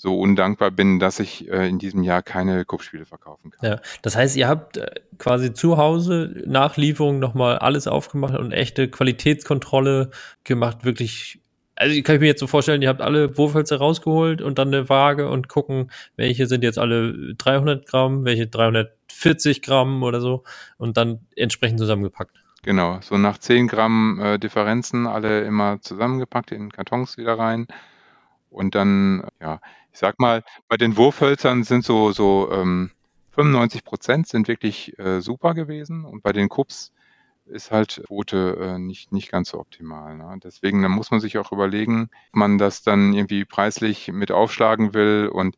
[0.00, 3.72] so undankbar bin, dass ich äh, in diesem Jahr keine Kuppspiele verkaufen kann.
[3.72, 4.86] Ja, das heißt, ihr habt äh,
[5.18, 10.10] quasi zu Hause Nachlieferung nochmal alles aufgemacht und echte Qualitätskontrolle
[10.42, 11.38] gemacht, wirklich.
[11.76, 14.88] Also kann ich mir jetzt so vorstellen, ihr habt alle Wurfhölzer rausgeholt und dann eine
[14.88, 20.44] Waage und gucken, welche sind jetzt alle 300 Gramm, welche 340 Gramm oder so
[20.78, 22.34] und dann entsprechend zusammengepackt.
[22.62, 27.66] Genau, so nach 10 Gramm äh, Differenzen alle immer zusammengepackt in Kartons wieder rein
[28.50, 29.60] und dann, ja,
[29.92, 32.90] ich sag mal, bei den Wurfhölzern sind so, so ähm,
[33.32, 36.92] 95 Prozent sind wirklich äh, super gewesen und bei den Kups
[37.46, 40.16] ist halt Quote äh, nicht, nicht ganz so optimal.
[40.16, 40.38] Ne?
[40.42, 44.94] Deswegen dann muss man sich auch überlegen, ob man das dann irgendwie preislich mit aufschlagen
[44.94, 45.28] will.
[45.32, 45.56] Und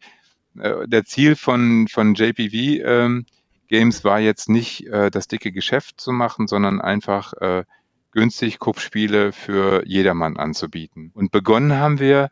[0.59, 3.27] äh, der Ziel von, von JPV ähm,
[3.69, 7.65] Games war jetzt nicht, äh, das dicke Geschäft zu machen, sondern einfach äh,
[8.11, 11.11] günstig Kuppspiele für jedermann anzubieten.
[11.15, 12.29] Und begonnen haben wir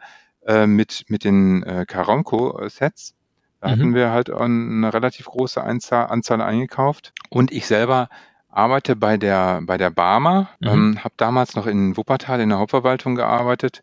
[0.46, 3.14] äh, mit, mit den äh, Karonko-Sets.
[3.61, 3.72] Da mhm.
[3.72, 7.12] hatten wir halt eine relativ große Anzahl, Anzahl eingekauft.
[7.29, 8.09] Und ich selber
[8.48, 10.68] arbeite bei der, bei der Barmer, mhm.
[10.68, 13.83] ähm, habe damals noch in Wuppertal in der Hauptverwaltung gearbeitet.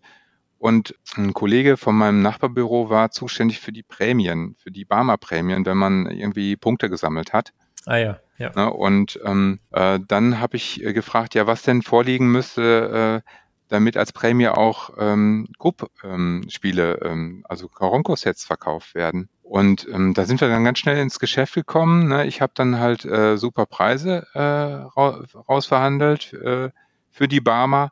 [0.60, 5.78] Und ein Kollege von meinem Nachbarbüro war zuständig für die Prämien, für die Barmer-Prämien, wenn
[5.78, 7.54] man irgendwie Punkte gesammelt hat.
[7.86, 8.52] Ah ja, ja.
[8.56, 13.30] Ne, und ähm, äh, dann habe ich äh, gefragt, ja, was denn vorliegen müsste, äh,
[13.67, 19.30] damit als Prämie auch ähm, Group-Spiele, ähm, ähm, also Karonko-Sets verkauft werden.
[19.43, 22.08] Und ähm, da sind wir dann ganz schnell ins Geschäft gekommen.
[22.10, 22.27] Ne?
[22.27, 26.69] Ich habe dann halt äh, super Preise äh, rausverhandelt äh,
[27.12, 27.91] für die Barmer.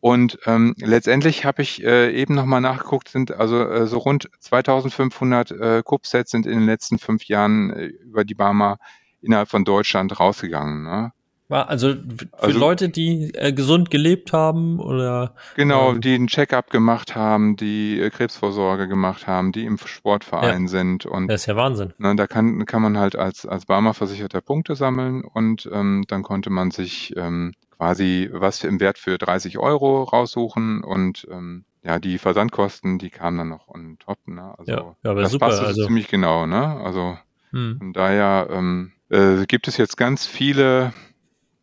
[0.00, 5.50] Und ähm, letztendlich habe ich äh, eben nochmal nachgeguckt, sind also äh, so rund 2500
[5.50, 8.78] äh, Cup-Sets sind in den letzten fünf Jahren äh, über die Barmer
[9.20, 10.84] innerhalb von Deutschland rausgegangen.
[10.84, 11.12] Ne?
[11.48, 16.26] War also für also, Leute, die äh, gesund gelebt haben oder genau, ähm, die einen
[16.26, 20.68] Check-up gemacht haben, die äh, Krebsvorsorge gemacht haben, die im Sportverein ja.
[20.68, 21.92] sind und das ist ja Wahnsinn.
[21.98, 26.24] Ne, da kann kann man halt als als Barmer Versicherter Punkte sammeln und ähm, dann
[26.24, 32.00] konnte man sich ähm, quasi was im Wert für 30 Euro raussuchen und ähm, ja,
[32.00, 34.18] die Versandkosten, die kamen dann noch on top.
[34.26, 34.52] Ne?
[34.58, 36.46] Also ja, ja, aber das super, passt also ziemlich genau.
[36.46, 36.80] Ne?
[36.82, 37.16] Also
[37.50, 37.76] hm.
[37.78, 40.92] von daher ähm, äh, gibt es jetzt ganz viele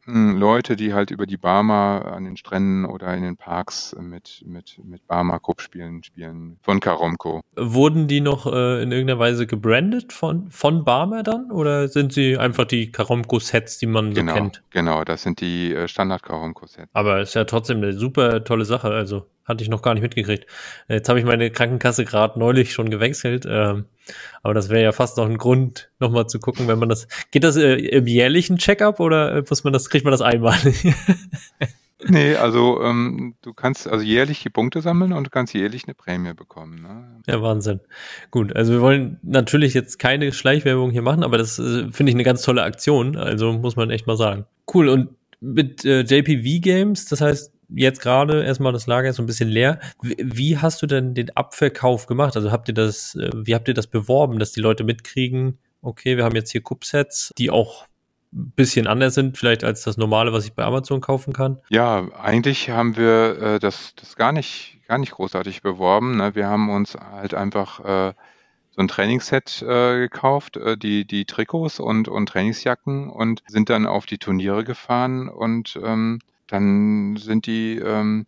[0.06, 4.80] Leute, die halt über die Barmer an den Stränden oder in den Parks mit, mit,
[4.84, 7.42] mit Barmer Cup spielen, spielen von Karomko.
[7.56, 11.52] Wurden die noch äh, in irgendeiner Weise gebrandet von, von Barmer dann?
[11.52, 14.64] Oder sind sie einfach die Karomko-Sets, die man genau, so kennt?
[14.72, 16.90] Genau, das sind die äh, Standard-Karomko-Sets.
[16.94, 18.90] Aber ist ja trotzdem eine super tolle Sache.
[18.90, 20.46] Also hatte ich noch gar nicht mitgekriegt.
[20.88, 23.46] Jetzt habe ich meine Krankenkasse gerade neulich schon gewechselt.
[23.48, 23.86] Ähm,
[24.42, 27.08] aber das wäre ja fast noch ein Grund, nochmal zu gucken, wenn man das.
[27.32, 30.58] Geht das äh, im jährlichen Checkup oder äh, muss man das, kriegt man das einmal?
[32.08, 35.94] nee, also ähm, du kannst also jährlich die Punkte sammeln und du kannst jährlich eine
[35.94, 36.82] Prämie bekommen.
[36.82, 37.22] Ne?
[37.28, 37.80] Ja, Wahnsinn.
[38.32, 42.16] Gut, also wir wollen natürlich jetzt keine Schleichwerbung hier machen, aber das äh, finde ich
[42.16, 43.18] eine ganz tolle Aktion.
[43.18, 44.46] Also muss man echt mal sagen.
[44.74, 44.90] Cool.
[44.90, 49.28] Und mit äh, JPV Games, das heißt, jetzt gerade erstmal das Lager ist so ein
[49.28, 49.80] bisschen leer.
[50.02, 52.36] Wie, wie, hast du denn den Abverkauf gemacht?
[52.36, 56.18] Also habt ihr das, äh, wie habt ihr das beworben, dass die Leute mitkriegen, okay,
[56.18, 57.86] wir haben jetzt hier Cup-Sets, die auch
[58.34, 61.60] ein bisschen anders sind, vielleicht als das normale, was ich bei Amazon kaufen kann?
[61.70, 66.18] Ja, eigentlich haben wir äh, das, das gar nicht, gar nicht großartig beworben.
[66.18, 66.36] Ne?
[66.36, 68.14] Wir haben uns halt einfach äh,
[68.72, 73.86] so ein Trainingsset äh, gekauft, äh, die, die Trikots und, und Trainingsjacken und sind dann
[73.86, 76.20] auf die Turniere gefahren und ähm,
[76.54, 78.28] dann sind die ähm,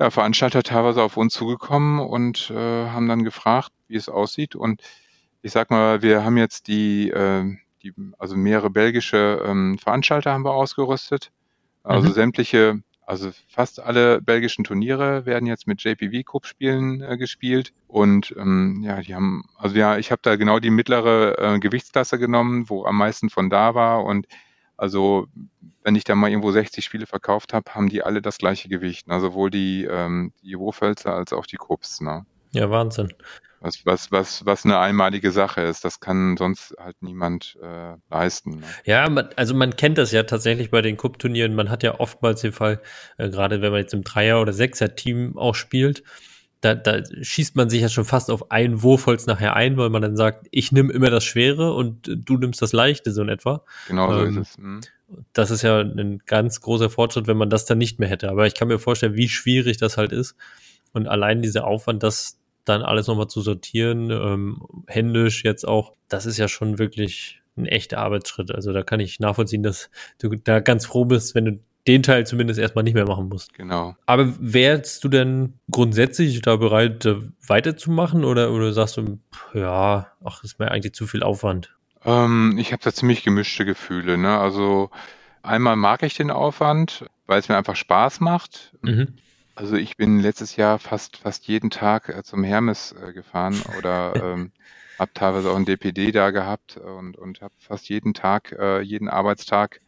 [0.00, 4.56] ja, Veranstalter teilweise auf uns zugekommen und äh, haben dann gefragt, wie es aussieht.
[4.56, 4.82] Und
[5.42, 7.44] ich sag mal, wir haben jetzt die, äh,
[7.82, 11.30] die also mehrere belgische ähm, Veranstalter haben wir ausgerüstet.
[11.82, 12.12] Also mhm.
[12.12, 17.72] sämtliche, also fast alle belgischen Turniere werden jetzt mit JPV Cup Spielen äh, gespielt.
[17.88, 22.18] Und ähm, ja, die haben, also ja, ich habe da genau die mittlere äh, Gewichtsklasse
[22.18, 24.04] genommen, wo am meisten von da war.
[24.04, 24.26] Und
[24.78, 25.26] also
[25.82, 29.08] wenn ich da mal irgendwo 60 Spiele verkauft habe, haben die alle das gleiche Gewicht.
[29.08, 29.20] Ne?
[29.20, 32.00] Sowohl die, ähm, die Wurfhölzer als auch die Krups.
[32.00, 32.24] Ne?
[32.52, 33.12] Ja, Wahnsinn.
[33.60, 35.84] Was, was, was, was eine einmalige Sache ist.
[35.84, 38.60] Das kann sonst halt niemand äh, leisten.
[38.60, 38.66] Ne?
[38.84, 41.54] Ja, man, also man kennt das ja tatsächlich bei den Cup-Turnieren.
[41.56, 42.80] Man hat ja oftmals den Fall,
[43.16, 46.04] äh, gerade wenn man jetzt im Dreier- oder Sechser-Team auch spielt,
[46.60, 50.02] da, da schießt man sich ja schon fast auf ein Wurfholz nachher ein, weil man
[50.02, 53.62] dann sagt, ich nehme immer das Schwere und du nimmst das Leichte, so in etwa.
[53.86, 54.58] Genau so ähm, ist es.
[54.58, 54.80] Mhm.
[55.32, 58.28] Das ist ja ein ganz großer Fortschritt, wenn man das dann nicht mehr hätte.
[58.28, 60.34] Aber ich kann mir vorstellen, wie schwierig das halt ist.
[60.92, 66.26] Und allein dieser Aufwand, das dann alles nochmal zu sortieren, ähm, händisch jetzt auch, das
[66.26, 68.54] ist ja schon wirklich ein echter Arbeitsschritt.
[68.54, 72.26] Also da kann ich nachvollziehen, dass du da ganz froh bist, wenn du den Teil
[72.26, 73.54] zumindest erstmal nicht mehr machen musst.
[73.54, 73.96] Genau.
[74.06, 77.08] Aber wärst du denn grundsätzlich da bereit,
[77.46, 79.18] weiterzumachen oder, oder sagst du,
[79.54, 81.74] ja, ach, ist mir eigentlich zu viel Aufwand?
[82.04, 84.18] Ähm, ich habe da ziemlich gemischte Gefühle.
[84.18, 84.38] Ne?
[84.38, 84.90] Also
[85.42, 88.76] einmal mag ich den Aufwand, weil es mir einfach Spaß macht.
[88.82, 89.14] Mhm.
[89.54, 94.14] Also ich bin letztes Jahr fast fast jeden Tag äh, zum Hermes äh, gefahren oder
[94.22, 94.52] ähm,
[94.98, 99.08] habe teilweise auch ein DPD da gehabt und, und habe fast jeden Tag, äh, jeden
[99.08, 99.80] Arbeitstag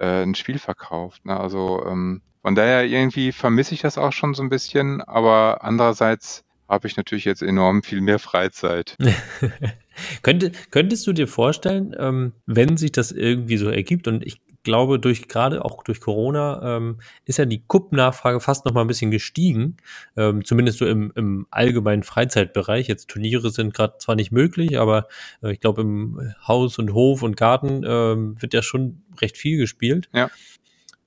[0.00, 1.24] äh, ein Spiel verkauft.
[1.24, 1.38] Ne?
[1.38, 6.44] Also ähm, von daher irgendwie vermisse ich das auch schon so ein bisschen, aber andererseits
[6.68, 8.96] habe ich natürlich jetzt enorm viel mehr Freizeit.
[10.22, 14.98] Könnte, könntest du dir vorstellen, ähm, wenn sich das irgendwie so ergibt und ich glaube,
[14.98, 19.10] durch gerade auch durch Corona ähm, ist ja die Cup-Nachfrage fast noch mal ein bisschen
[19.10, 19.76] gestiegen,
[20.16, 22.88] ähm, zumindest so im, im allgemeinen Freizeitbereich.
[22.88, 25.08] Jetzt Turniere sind gerade zwar nicht möglich, aber
[25.42, 29.58] äh, ich glaube, im Haus und Hof und Garten ähm, wird ja schon recht viel
[29.58, 30.08] gespielt.
[30.12, 30.30] Ja.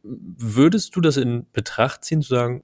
[0.03, 2.63] Würdest du das in Betracht ziehen, zu sagen,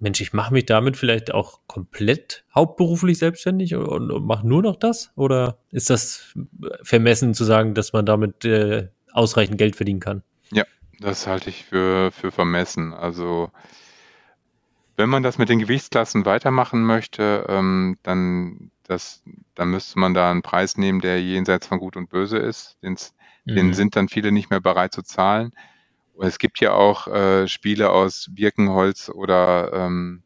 [0.00, 4.76] Mensch, ich mache mich damit vielleicht auch komplett hauptberuflich selbstständig und, und mache nur noch
[4.76, 5.10] das?
[5.16, 6.34] Oder ist das
[6.82, 10.22] vermessen zu sagen, dass man damit äh, ausreichend Geld verdienen kann?
[10.50, 10.64] Ja,
[11.00, 12.94] das halte ich für, für vermessen.
[12.94, 13.50] Also
[14.96, 19.22] wenn man das mit den Gewichtsklassen weitermachen möchte, ähm, dann, das,
[19.54, 22.78] dann müsste man da einen Preis nehmen, der jenseits von Gut und Böse ist.
[22.82, 22.96] Den,
[23.44, 23.54] mhm.
[23.54, 25.52] den sind dann viele nicht mehr bereit zu zahlen.
[26.20, 30.24] Es gibt ja auch äh, Spiele aus Birkenholz oder ähm,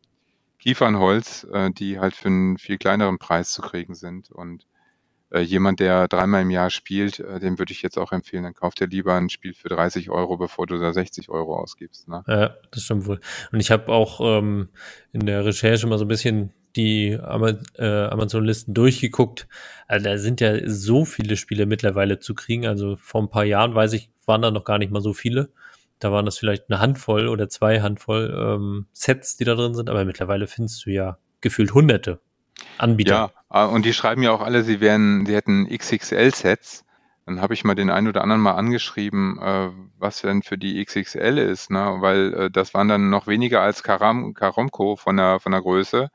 [0.58, 4.30] Kiefernholz, äh, die halt für einen viel kleineren Preis zu kriegen sind.
[4.30, 4.66] Und
[5.40, 8.80] jemand, der dreimal im Jahr spielt, äh, dem würde ich jetzt auch empfehlen, dann kauft
[8.80, 12.08] er lieber ein Spiel für 30 Euro, bevor du da 60 Euro ausgibst.
[12.08, 12.22] Ne?
[12.26, 13.20] Ja, das stimmt wohl.
[13.50, 14.68] Und ich habe auch ähm,
[15.12, 19.48] in der Recherche mal so ein bisschen die äh, Amazon-Listen durchgeguckt.
[19.86, 22.66] Also da sind ja so viele Spiele mittlerweile zu kriegen.
[22.66, 25.50] Also vor ein paar Jahren, weiß ich, waren da noch gar nicht mal so viele.
[25.98, 29.88] Da waren das vielleicht eine Handvoll oder zwei Handvoll ähm, Sets, die da drin sind,
[29.88, 32.20] aber mittlerweile findest du ja gefühlt hunderte
[32.78, 33.14] Anbieter.
[33.14, 36.84] Ja, ah, und die schreiben ja auch alle, sie wären, sie hätten XXL-Sets.
[37.26, 40.84] Dann habe ich mal den einen oder anderen mal angeschrieben, äh, was denn für die
[40.84, 41.98] XXL ist, ne?
[42.00, 46.10] weil äh, das waren dann noch weniger als Karam, Karomko von der, von der Größe.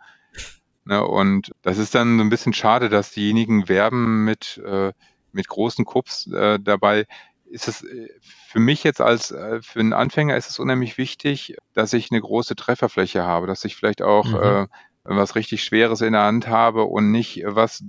[0.84, 1.06] Ne?
[1.06, 4.92] Und das ist dann so ein bisschen schade, dass diejenigen werben mit, äh,
[5.32, 7.06] mit großen Cups äh, dabei
[7.50, 11.56] ist es äh, für mich jetzt als äh, für einen Anfänger ist es unheimlich wichtig,
[11.74, 14.36] dass ich eine große Trefferfläche habe, dass ich vielleicht auch mhm.
[14.36, 14.68] äh,
[15.16, 17.84] was richtig Schweres in der Hand habe und nicht was,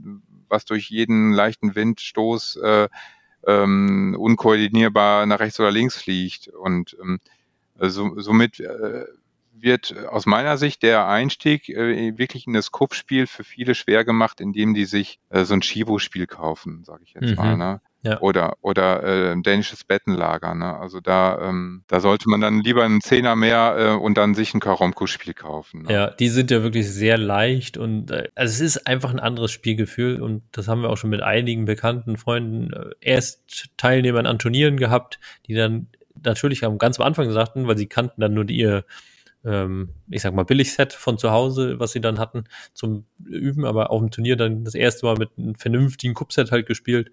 [0.49, 2.89] was durch jeden leichten Windstoß äh,
[3.47, 6.49] ähm, unkoordinierbar nach rechts oder links fliegt.
[6.49, 7.21] Und ähm,
[7.79, 9.05] so, somit äh,
[9.53, 14.41] wird aus meiner Sicht der Einstieg äh, wirklich in das Kupfspiel für viele schwer gemacht,
[14.41, 17.37] indem die sich äh, so ein Chibo-Spiel kaufen, sage ich jetzt mhm.
[17.37, 17.57] mal.
[17.57, 17.81] Ne?
[18.03, 18.21] Ja.
[18.21, 20.55] Oder oder äh, dänisches Bettenlager.
[20.55, 20.77] Ne?
[20.77, 24.55] Also da ähm, da sollte man dann lieber einen Zehner mehr äh, und dann sich
[24.55, 25.83] ein Karomko-Spiel kaufen.
[25.83, 25.93] Ne?
[25.93, 29.51] Ja, die sind ja wirklich sehr leicht und äh, also es ist einfach ein anderes
[29.51, 34.39] Spielgefühl und das haben wir auch schon mit einigen bekannten Freunden äh, erst Teilnehmern an
[34.39, 35.19] Turnieren gehabt,
[35.49, 35.89] die dann
[36.23, 38.85] natürlich am ganz am Anfang sagten, weil sie kannten dann nur die, ihr
[39.45, 42.45] ähm, ich sag mal, Billigset von zu Hause, was sie dann hatten
[42.75, 46.67] zum Üben, aber auf dem Turnier dann das erste Mal mit einem vernünftigen Cup-Set halt
[46.67, 47.11] gespielt,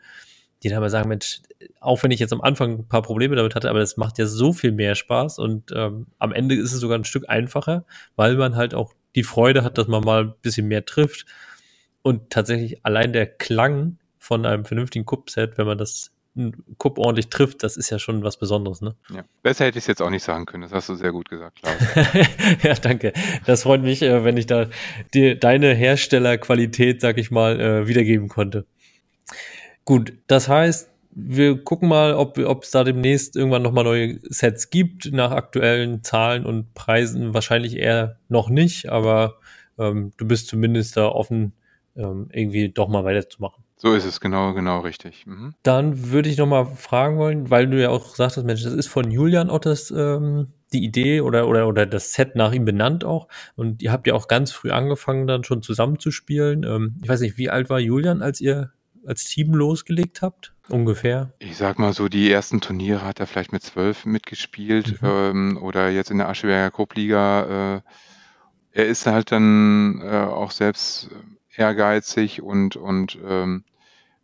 [0.64, 1.42] die dann mal sagen, Mensch,
[1.80, 4.26] auch wenn ich jetzt am Anfang ein paar Probleme damit hatte, aber das macht ja
[4.26, 7.86] so viel mehr Spaß und ähm, am Ende ist es sogar ein Stück einfacher,
[8.16, 11.26] weil man halt auch die Freude hat, dass man mal ein bisschen mehr trifft
[12.02, 16.12] und tatsächlich allein der Klang von einem vernünftigen Cup-Set, wenn man das
[16.78, 18.96] Kupp ordentlich trifft, das ist ja schon was Besonderes, ne?
[19.10, 19.24] Ja.
[19.42, 20.64] Besser hätte ich es jetzt auch nicht sagen können.
[20.64, 21.76] Das hast du sehr gut gesagt, Klaus.
[22.64, 23.14] ja, danke.
[23.46, 24.68] Das freut mich, äh, wenn ich da
[25.14, 28.66] dir deine Herstellerqualität, sag ich mal, äh, wiedergeben konnte.
[29.86, 35.14] Gut, das heißt, wir gucken mal, ob es da demnächst irgendwann nochmal neue Sets gibt,
[35.14, 37.34] nach aktuellen Zahlen und Preisen.
[37.34, 39.38] Wahrscheinlich eher noch nicht, aber
[39.78, 41.54] ähm, du bist zumindest da offen,
[41.96, 43.64] ähm, irgendwie doch mal weiterzumachen.
[43.78, 45.26] So ist es, genau, genau richtig.
[45.26, 45.54] Mhm.
[45.64, 49.12] Dann würde ich nochmal fragen wollen, weil du ja auch sagtest, Mensch, das ist von
[49.12, 53.28] Julian auch das, ähm, die Idee oder, oder, oder das Set nach ihm benannt auch.
[53.56, 56.64] Und ihr habt ja auch ganz früh angefangen, dann schon zusammenzuspielen.
[56.64, 58.72] Ähm, ich weiß nicht, wie alt war Julian, als ihr
[59.06, 60.54] als Team losgelegt habt?
[60.70, 61.34] Ungefähr?
[61.40, 65.08] Ich sag mal so, die ersten Turniere hat er vielleicht mit zwölf mitgespielt mhm.
[65.08, 67.76] ähm, oder jetzt in der Ascheberger Cup-Liga.
[67.78, 67.82] Äh,
[68.72, 71.10] er ist halt dann äh, auch selbst
[71.56, 73.64] ehrgeizig und, und ähm,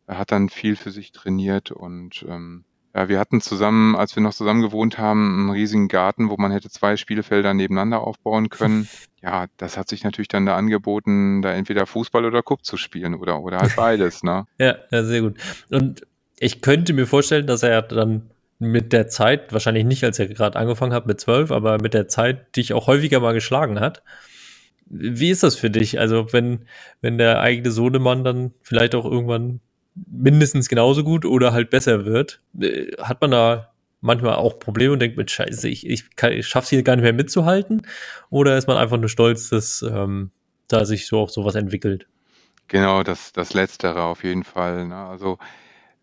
[0.07, 4.33] hat dann viel für sich trainiert und ähm, ja, wir hatten zusammen, als wir noch
[4.33, 8.87] zusammen gewohnt haben, einen riesigen Garten, wo man hätte zwei Spielfelder nebeneinander aufbauen können.
[9.23, 13.13] Ja, das hat sich natürlich dann da angeboten, da entweder Fußball oder Cup zu spielen
[13.13, 14.47] oder, oder halt beides, ne?
[14.57, 15.37] ja, ja, sehr gut.
[15.69, 16.01] Und
[16.39, 20.57] ich könnte mir vorstellen, dass er dann mit der Zeit, wahrscheinlich nicht, als er gerade
[20.57, 24.01] angefangen hat mit zwölf, aber mit der Zeit dich auch häufiger mal geschlagen hat.
[24.87, 25.99] Wie ist das für dich?
[25.99, 26.65] Also, wenn,
[27.01, 29.59] wenn der eigene Sohnemann dann vielleicht auch irgendwann
[29.95, 33.71] mindestens genauso gut oder halt besser wird, äh, hat man da
[34.01, 37.03] manchmal auch Probleme und denkt mit Scheiße, ich, ich, kann, ich schaff's hier gar nicht
[37.03, 37.85] mehr mitzuhalten?
[38.29, 40.31] Oder ist man einfach nur stolz, dass ähm,
[40.67, 42.07] da sich so auch sowas entwickelt?
[42.67, 44.87] Genau, das, das Letztere auf jeden Fall.
[44.87, 44.95] Ne?
[44.95, 45.37] Also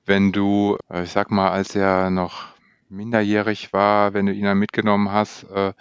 [0.07, 2.47] wenn du, äh, ich sag mal, als er noch
[2.89, 5.73] minderjährig war, wenn du ihn dann mitgenommen hast, äh,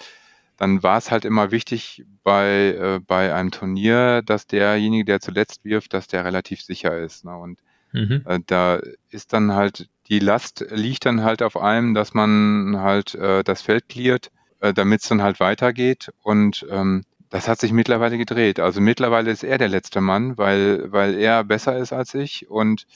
[0.57, 5.63] dann war es halt immer wichtig bei, äh, bei einem Turnier, dass derjenige, der zuletzt
[5.63, 7.25] wirft, dass der relativ sicher ist.
[7.25, 7.37] Ne?
[7.37, 7.59] Und
[7.97, 8.23] mhm.
[8.25, 8.79] äh, da
[9.09, 13.61] ist dann halt, die Last liegt dann halt auf einem, dass man halt äh, das
[13.61, 16.11] Feld cleart, äh, damit es dann halt weitergeht.
[16.23, 18.59] Und ähm, das hat sich mittlerweile gedreht.
[18.59, 22.49] Also mittlerweile ist er der letzte Mann, weil, weil er besser ist als ich.
[22.49, 22.87] Und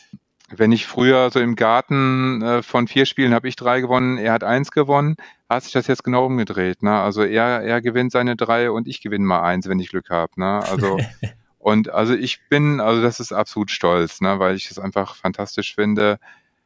[0.49, 4.33] wenn ich früher so im Garten äh, von vier Spielen habe ich drei gewonnen, er
[4.33, 5.15] hat eins gewonnen,
[5.49, 6.83] hat sich das jetzt genau umgedreht.
[6.83, 6.91] Ne?
[6.91, 10.31] Also er, er gewinnt seine drei und ich gewinne mal eins, wenn ich Glück habe.
[10.37, 10.61] Ne?
[10.63, 10.97] Also
[11.61, 14.39] und also ich bin, also das ist absolut stolz, ne?
[14.39, 16.19] weil ich es einfach fantastisch finde,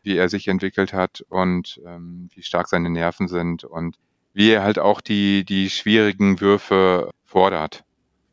[0.04, 3.98] wie er sich entwickelt hat und ähm, wie stark seine Nerven sind und
[4.34, 7.84] wie er halt auch die, die schwierigen Würfe fordert.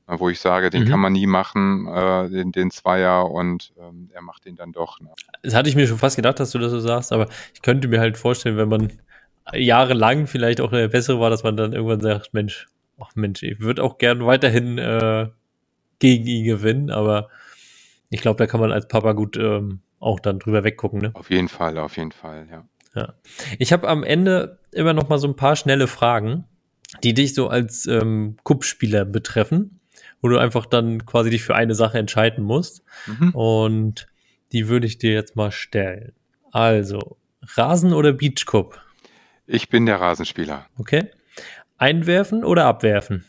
[0.07, 0.89] Wo ich sage, den mhm.
[0.89, 5.01] kann man nie machen, äh, den, den Zweier und ähm, er macht den dann doch.
[5.01, 5.09] Ne?
[5.43, 7.89] Das hatte ich mir schon fast gedacht, dass du das so sagst, aber ich könnte
[7.89, 8.93] mir halt vorstellen, wenn man
[9.55, 12.67] jahrelang vielleicht auch der bessere war, dass man dann irgendwann sagt, Mensch,
[13.01, 15.29] ach Mensch, ich würde auch gern weiterhin äh,
[16.03, 17.29] gegen ihn gewinnen, aber
[18.11, 21.01] ich glaube, da kann man als Papa gut ähm, auch dann drüber weggucken.
[21.01, 21.11] Ne?
[21.15, 22.65] Auf jeden Fall, auf jeden Fall, ja.
[22.97, 23.15] ja.
[23.61, 26.45] Ich habe am Ende immer noch mal so ein paar schnelle Fragen,
[27.05, 29.79] die dich so als ähm, Kuppspieler betreffen,
[30.21, 32.83] wo du einfach dann quasi dich für eine Sache entscheiden musst.
[33.07, 33.31] Mhm.
[33.31, 34.09] Und
[34.51, 36.15] die würde ich dir jetzt mal stellen.
[36.51, 38.81] Also, Rasen oder Beachcup?
[39.47, 40.67] Ich bin der Rasenspieler.
[40.79, 41.13] Okay.
[41.79, 43.25] Einwerfen oder abwerfen?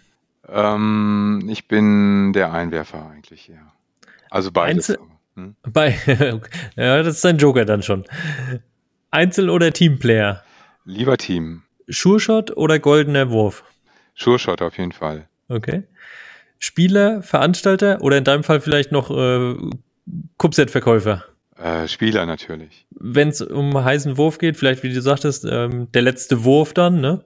[0.47, 3.73] Ähm, ich bin der Einwerfer eigentlich, ja.
[4.29, 4.89] Also beides.
[4.89, 5.55] Einzel hm?
[5.63, 5.97] Bei,
[6.75, 8.05] ja, das ist ein Joker dann schon.
[9.11, 10.43] Einzel- oder Teamplayer?
[10.85, 11.63] Lieber Team.
[11.87, 13.63] Sure oder goldener Wurf?
[14.15, 15.27] Sure auf jeden Fall.
[15.49, 15.83] Okay.
[16.59, 19.55] Spieler, Veranstalter oder in deinem Fall vielleicht noch äh,
[20.37, 21.25] Kupset-Verkäufer?
[21.57, 22.85] Äh, Spieler natürlich.
[22.91, 27.01] Wenn es um heißen Wurf geht, vielleicht wie du sagtest, ähm, der letzte Wurf dann,
[27.01, 27.23] ne?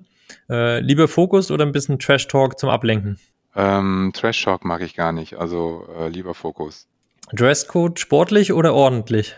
[0.50, 3.20] Äh, lieber Fokus oder ein bisschen Trash Talk zum Ablenken?
[3.56, 6.88] Ähm, Trash Talk mag ich gar nicht, also äh, lieber Fokus.
[7.34, 9.36] Dresscode sportlich oder ordentlich?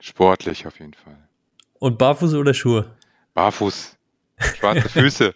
[0.00, 1.16] Sportlich auf jeden Fall.
[1.78, 2.90] Und Barfuß oder Schuhe?
[3.34, 3.96] Barfuß.
[4.58, 5.34] Schwarze Füße.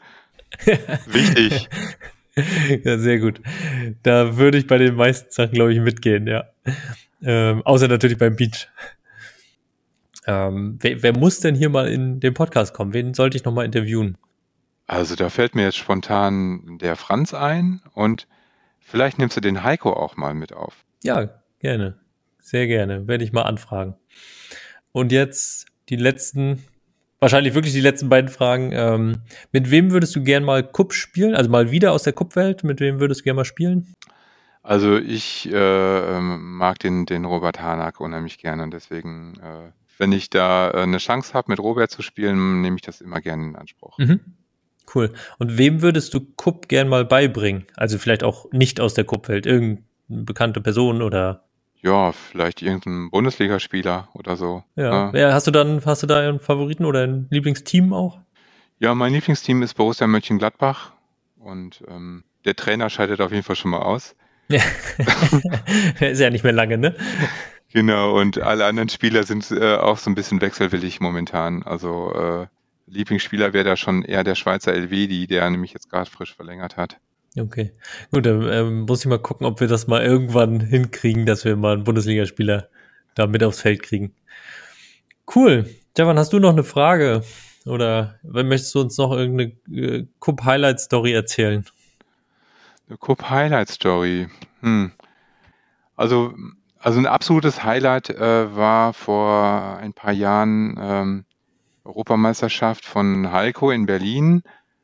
[1.07, 1.69] Wichtig.
[2.85, 3.41] Ja, sehr gut.
[4.03, 6.45] Da würde ich bei den meisten Sachen, glaube ich, mitgehen, ja.
[7.23, 8.69] Ähm, außer natürlich beim Beach.
[10.27, 12.93] Ähm, wer, wer, muss denn hier mal in den Podcast kommen?
[12.93, 14.19] Wen sollte ich nochmal interviewen?
[14.87, 18.29] Also da fällt mir jetzt spontan der Franz ein und
[18.79, 20.85] vielleicht nimmst du den Heiko auch mal mit auf.
[21.03, 21.29] Ja,
[21.59, 21.99] gerne.
[22.41, 23.09] Sehr gerne.
[23.09, 23.97] Werde ich mal anfragen.
[24.93, 26.65] Und jetzt die letzten,
[27.19, 28.71] wahrscheinlich wirklich die letzten beiden Fragen.
[28.73, 31.35] Ähm, mit wem würdest du gern mal Cup spielen?
[31.35, 32.63] Also mal wieder aus der Cup-Welt.
[32.63, 33.93] Mit wem würdest du gern mal spielen?
[34.63, 40.11] Also ich äh, ähm, mag den, den Robert Hanak unheimlich gerne und deswegen, äh, wenn
[40.11, 43.45] ich da äh, eine Chance habe, mit Robert zu spielen, nehme ich das immer gerne
[43.45, 43.97] in Anspruch.
[43.99, 44.21] Mhm.
[44.95, 45.13] Cool.
[45.39, 47.67] Und wem würdest du Kupp gern mal beibringen?
[47.77, 51.45] Also vielleicht auch nicht aus der Kuppwelt, irgendeine bekannte Person oder?
[51.83, 54.65] Ja, vielleicht irgendein Bundesligaspieler oder so.
[54.77, 55.13] Ja.
[55.13, 55.33] ja.
[55.33, 58.19] Hast du dann, hast du da einen Favoriten oder ein Lieblingsteam auch?
[58.79, 60.93] Ja, mein Lieblingsteam ist Borussia Mönchengladbach
[61.39, 64.15] und ähm, der Trainer scheidet auf jeden Fall schon mal aus.
[64.49, 64.63] Ja.
[66.01, 66.95] ist ja nicht mehr lange, ne?
[67.73, 71.63] Genau, und alle anderen Spieler sind äh, auch so ein bisschen wechselwillig momentan.
[71.63, 72.47] Also äh,
[72.87, 76.99] Lieblingsspieler wäre da schon eher der Schweizer Elvedi, der nämlich jetzt gerade frisch verlängert hat.
[77.39, 77.73] Okay,
[78.13, 81.57] gut, dann ähm, muss ich mal gucken, ob wir das mal irgendwann hinkriegen, dass wir
[81.57, 82.69] mal einen Bundesligaspieler
[83.15, 84.15] da mit aufs Feld kriegen.
[85.35, 85.69] Cool.
[85.93, 87.23] Stefan, hast du noch eine Frage?
[87.67, 91.67] Oder möchtest du uns noch irgendeine äh, Cup-Highlight-Story erzählen?
[92.89, 94.29] Eine Cup-Highlight-Story.
[94.61, 94.93] Hm.
[95.97, 96.35] Also,
[96.79, 101.25] also ein absolutes Highlight äh, war vor ein paar Jahren ähm,
[101.87, 104.43] Europameisterschaft von Heiko in Berlin,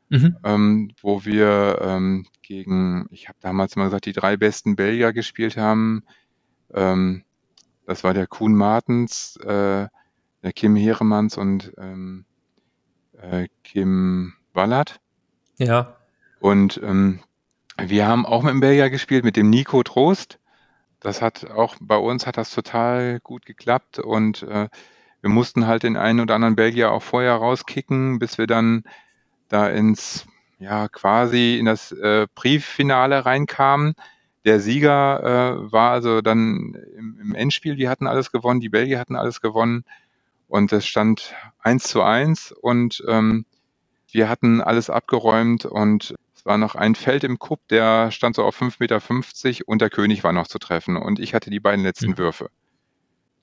[0.09, 0.37] mhm.
[0.43, 5.57] ähm, wo wir ähm, gegen, ich habe damals mal gesagt, die drei besten Belgier gespielt
[5.57, 6.03] haben.
[6.73, 7.23] Ähm,
[7.85, 9.87] das war der Kuhn Martens, äh,
[10.43, 12.25] der Kim Heremanns und ähm,
[13.19, 14.99] äh, Kim Wallert.
[15.57, 15.95] Ja.
[16.39, 17.19] Und ähm,
[17.77, 20.39] wir haben auch mit dem Belgier gespielt, mit dem Nico Trost.
[20.99, 24.69] Das hat auch bei uns hat das total gut geklappt und äh,
[25.23, 28.83] wir mussten halt den einen oder anderen Belgier auch vorher rauskicken, bis wir dann
[29.47, 30.27] da ins,
[30.59, 33.93] ja, quasi in das äh, Brieffinale reinkamen.
[34.43, 38.99] Der Sieger äh, war also dann im, im Endspiel, die hatten alles gewonnen, die Belgier
[38.99, 39.85] hatten alles gewonnen
[40.49, 43.45] und es stand eins zu eins und ähm,
[44.11, 48.43] wir hatten alles abgeräumt und es war noch ein Feld im Cup, der stand so
[48.43, 48.79] auf 5,50
[49.47, 52.17] Meter und der König war noch zu treffen und ich hatte die beiden letzten mhm.
[52.17, 52.49] Würfe.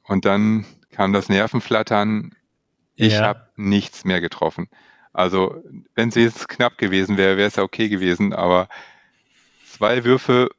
[0.03, 2.35] Und dann kam das Nervenflattern.
[2.95, 3.23] Ich ja.
[3.23, 4.69] habe nichts mehr getroffen.
[5.13, 5.63] Also,
[5.95, 8.69] wenn es jetzt knapp gewesen wäre, wäre es ja okay gewesen, aber
[9.67, 10.51] zwei Würfe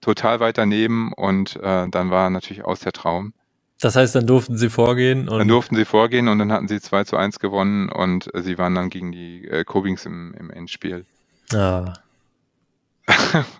[0.00, 3.34] total weit daneben und äh, dann war natürlich aus der Traum.
[3.80, 5.28] Das heißt, dann durften sie vorgehen?
[5.28, 8.42] Und dann durften sie vorgehen und dann hatten sie 2 zu 1 gewonnen und äh,
[8.42, 11.04] sie waren dann gegen die äh, Kobings im, im Endspiel.
[11.52, 11.94] Ah.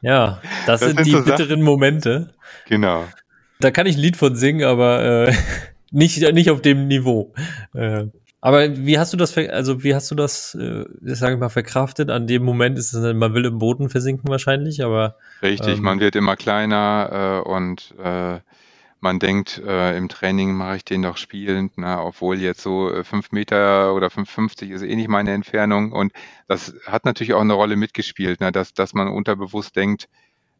[0.02, 1.62] ja, das, das sind, sind, die so bitteren.
[1.62, 2.34] Momente.
[2.66, 3.04] Genau.
[3.60, 5.34] Da kann ich ein Lied von singen, aber äh,
[5.90, 7.34] nicht, nicht auf dem Niveau.
[7.74, 8.06] Äh,
[8.40, 12.08] aber wie hast du das, also wie hast du das, äh, sage ich mal, verkraftet?
[12.10, 15.16] An dem Moment ist es, man will im Boden versinken wahrscheinlich, aber.
[15.42, 18.38] Richtig, ähm, man wird immer kleiner äh, und äh,
[19.00, 23.02] man denkt, äh, im Training mache ich den doch spielend, na, obwohl jetzt so äh,
[23.04, 25.92] fünf Meter oder 5,50 ist eh nicht meine Entfernung.
[25.92, 26.12] Und
[26.46, 30.08] das hat natürlich auch eine Rolle mitgespielt, na, dass, dass man unterbewusst denkt,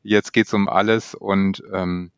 [0.02, 2.10] jetzt geht's um alles und ähm,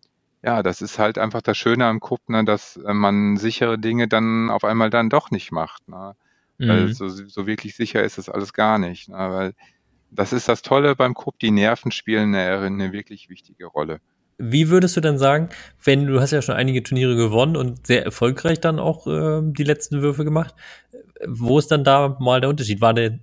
[0.42, 4.08] ja, das ist halt einfach das Schöne am Cup, ne, dass äh, man sichere Dinge
[4.08, 5.88] dann auf einmal dann doch nicht macht.
[5.88, 6.14] Ne?
[6.58, 6.92] Weil mhm.
[6.92, 9.08] so, so wirklich sicher ist das alles gar nicht.
[9.08, 9.16] Ne?
[9.16, 9.54] Weil
[10.10, 14.00] das ist das Tolle beim Cup, die Nerven spielen eine, eine wirklich wichtige Rolle.
[14.38, 15.50] Wie würdest du denn sagen,
[15.84, 19.64] wenn du hast ja schon einige Turniere gewonnen und sehr erfolgreich dann auch äh, die
[19.64, 20.54] letzten Würfe gemacht,
[21.26, 22.80] wo ist dann da mal der Unterschied?
[22.80, 23.18] War der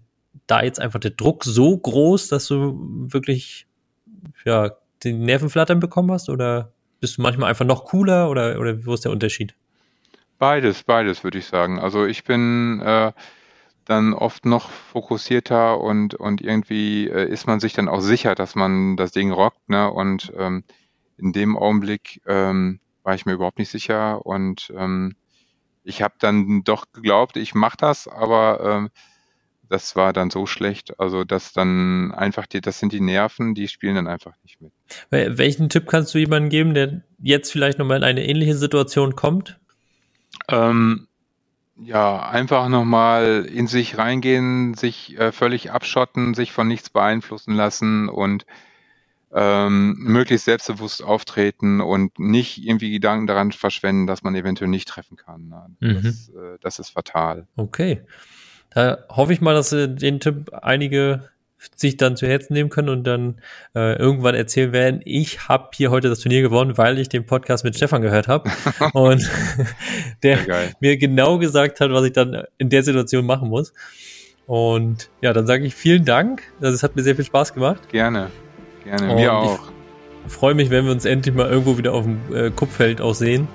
[0.45, 2.78] da jetzt einfach der Druck so groß, dass du
[3.11, 3.65] wirklich
[4.45, 4.72] ja
[5.03, 9.05] den Nervenflattern bekommen hast oder bist du manchmal einfach noch cooler oder, oder wo ist
[9.05, 9.55] der Unterschied?
[10.39, 11.79] Beides, beides würde ich sagen.
[11.79, 13.11] Also ich bin äh,
[13.85, 18.55] dann oft noch fokussierter und, und irgendwie äh, ist man sich dann auch sicher, dass
[18.55, 19.69] man das Ding rockt.
[19.69, 19.89] Ne?
[19.89, 20.63] Und ähm,
[21.17, 25.15] in dem Augenblick ähm, war ich mir überhaupt nicht sicher und ähm,
[25.83, 28.89] ich habe dann doch geglaubt, ich mache das, aber ähm,
[29.70, 33.68] das war dann so schlecht, also dass dann einfach die, das sind die Nerven, die
[33.68, 34.72] spielen dann einfach nicht mit.
[35.09, 39.59] Welchen Tipp kannst du jemandem geben, der jetzt vielleicht nochmal in eine ähnliche Situation kommt?
[40.49, 41.07] Ähm,
[41.80, 48.09] ja, einfach nochmal in sich reingehen, sich äh, völlig abschotten, sich von nichts beeinflussen lassen
[48.09, 48.45] und
[49.34, 55.18] ähm, möglichst selbstbewusst auftreten und nicht irgendwie Gedanken daran verschwenden, dass man eventuell nicht treffen
[55.18, 55.53] kann.
[55.80, 56.39] Das, mhm.
[56.39, 57.47] äh, das ist fatal.
[57.55, 58.01] Okay.
[58.72, 61.30] Da hoffe ich mal, dass äh, den Tipp einige
[61.76, 63.41] sich dann zu Herzen nehmen können und dann
[63.76, 67.63] äh, irgendwann erzählen werden, ich habe hier heute das Turnier gewonnen, weil ich den Podcast
[67.63, 68.49] mit Stefan gehört habe
[68.93, 69.28] und
[70.24, 70.39] der
[70.80, 73.74] mir genau gesagt hat, was ich dann in der Situation machen muss.
[74.45, 76.41] Und ja, dann sage ich vielen Dank.
[76.61, 77.89] Also es hat mir sehr viel Spaß gemacht.
[77.89, 78.30] Gerne,
[78.84, 79.59] gerne, und mir auch.
[80.26, 83.13] Ich freue mich, wenn wir uns endlich mal irgendwo wieder auf dem äh, Kupfeld auch
[83.13, 83.47] sehen.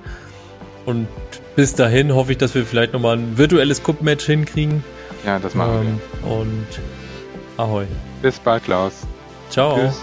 [0.84, 1.06] Und
[1.54, 4.82] bis dahin hoffe ich, dass wir vielleicht nochmal ein virtuelles Cup-Match hinkriegen.
[5.24, 6.36] Ja, das machen ähm, wir.
[6.36, 6.66] Und
[7.56, 7.86] Ahoi.
[8.22, 9.06] Bis bald, Klaus.
[9.50, 9.76] Ciao.
[9.76, 10.00] Tschüss.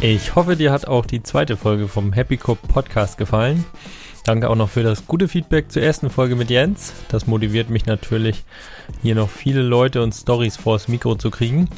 [0.00, 3.64] Ich hoffe, dir hat auch die zweite Folge vom Happy Cup Podcast gefallen.
[4.26, 6.92] Danke auch noch für das gute Feedback zur ersten Folge mit Jens.
[7.10, 8.42] Das motiviert mich natürlich,
[9.00, 11.68] hier noch viele Leute und Stories vors Mikro zu kriegen.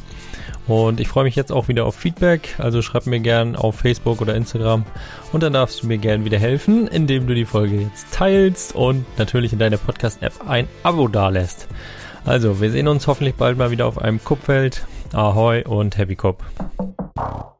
[0.66, 2.54] Und ich freue mich jetzt auch wieder auf Feedback.
[2.56, 4.86] Also schreib mir gern auf Facebook oder Instagram.
[5.30, 9.04] Und dann darfst du mir gern wieder helfen, indem du die Folge jetzt teilst und
[9.18, 11.68] natürlich in deiner Podcast-App ein Abo dalässt.
[12.24, 14.86] Also, wir sehen uns hoffentlich bald mal wieder auf einem Kupfeld.
[15.12, 16.42] Ahoi und Happy Cup.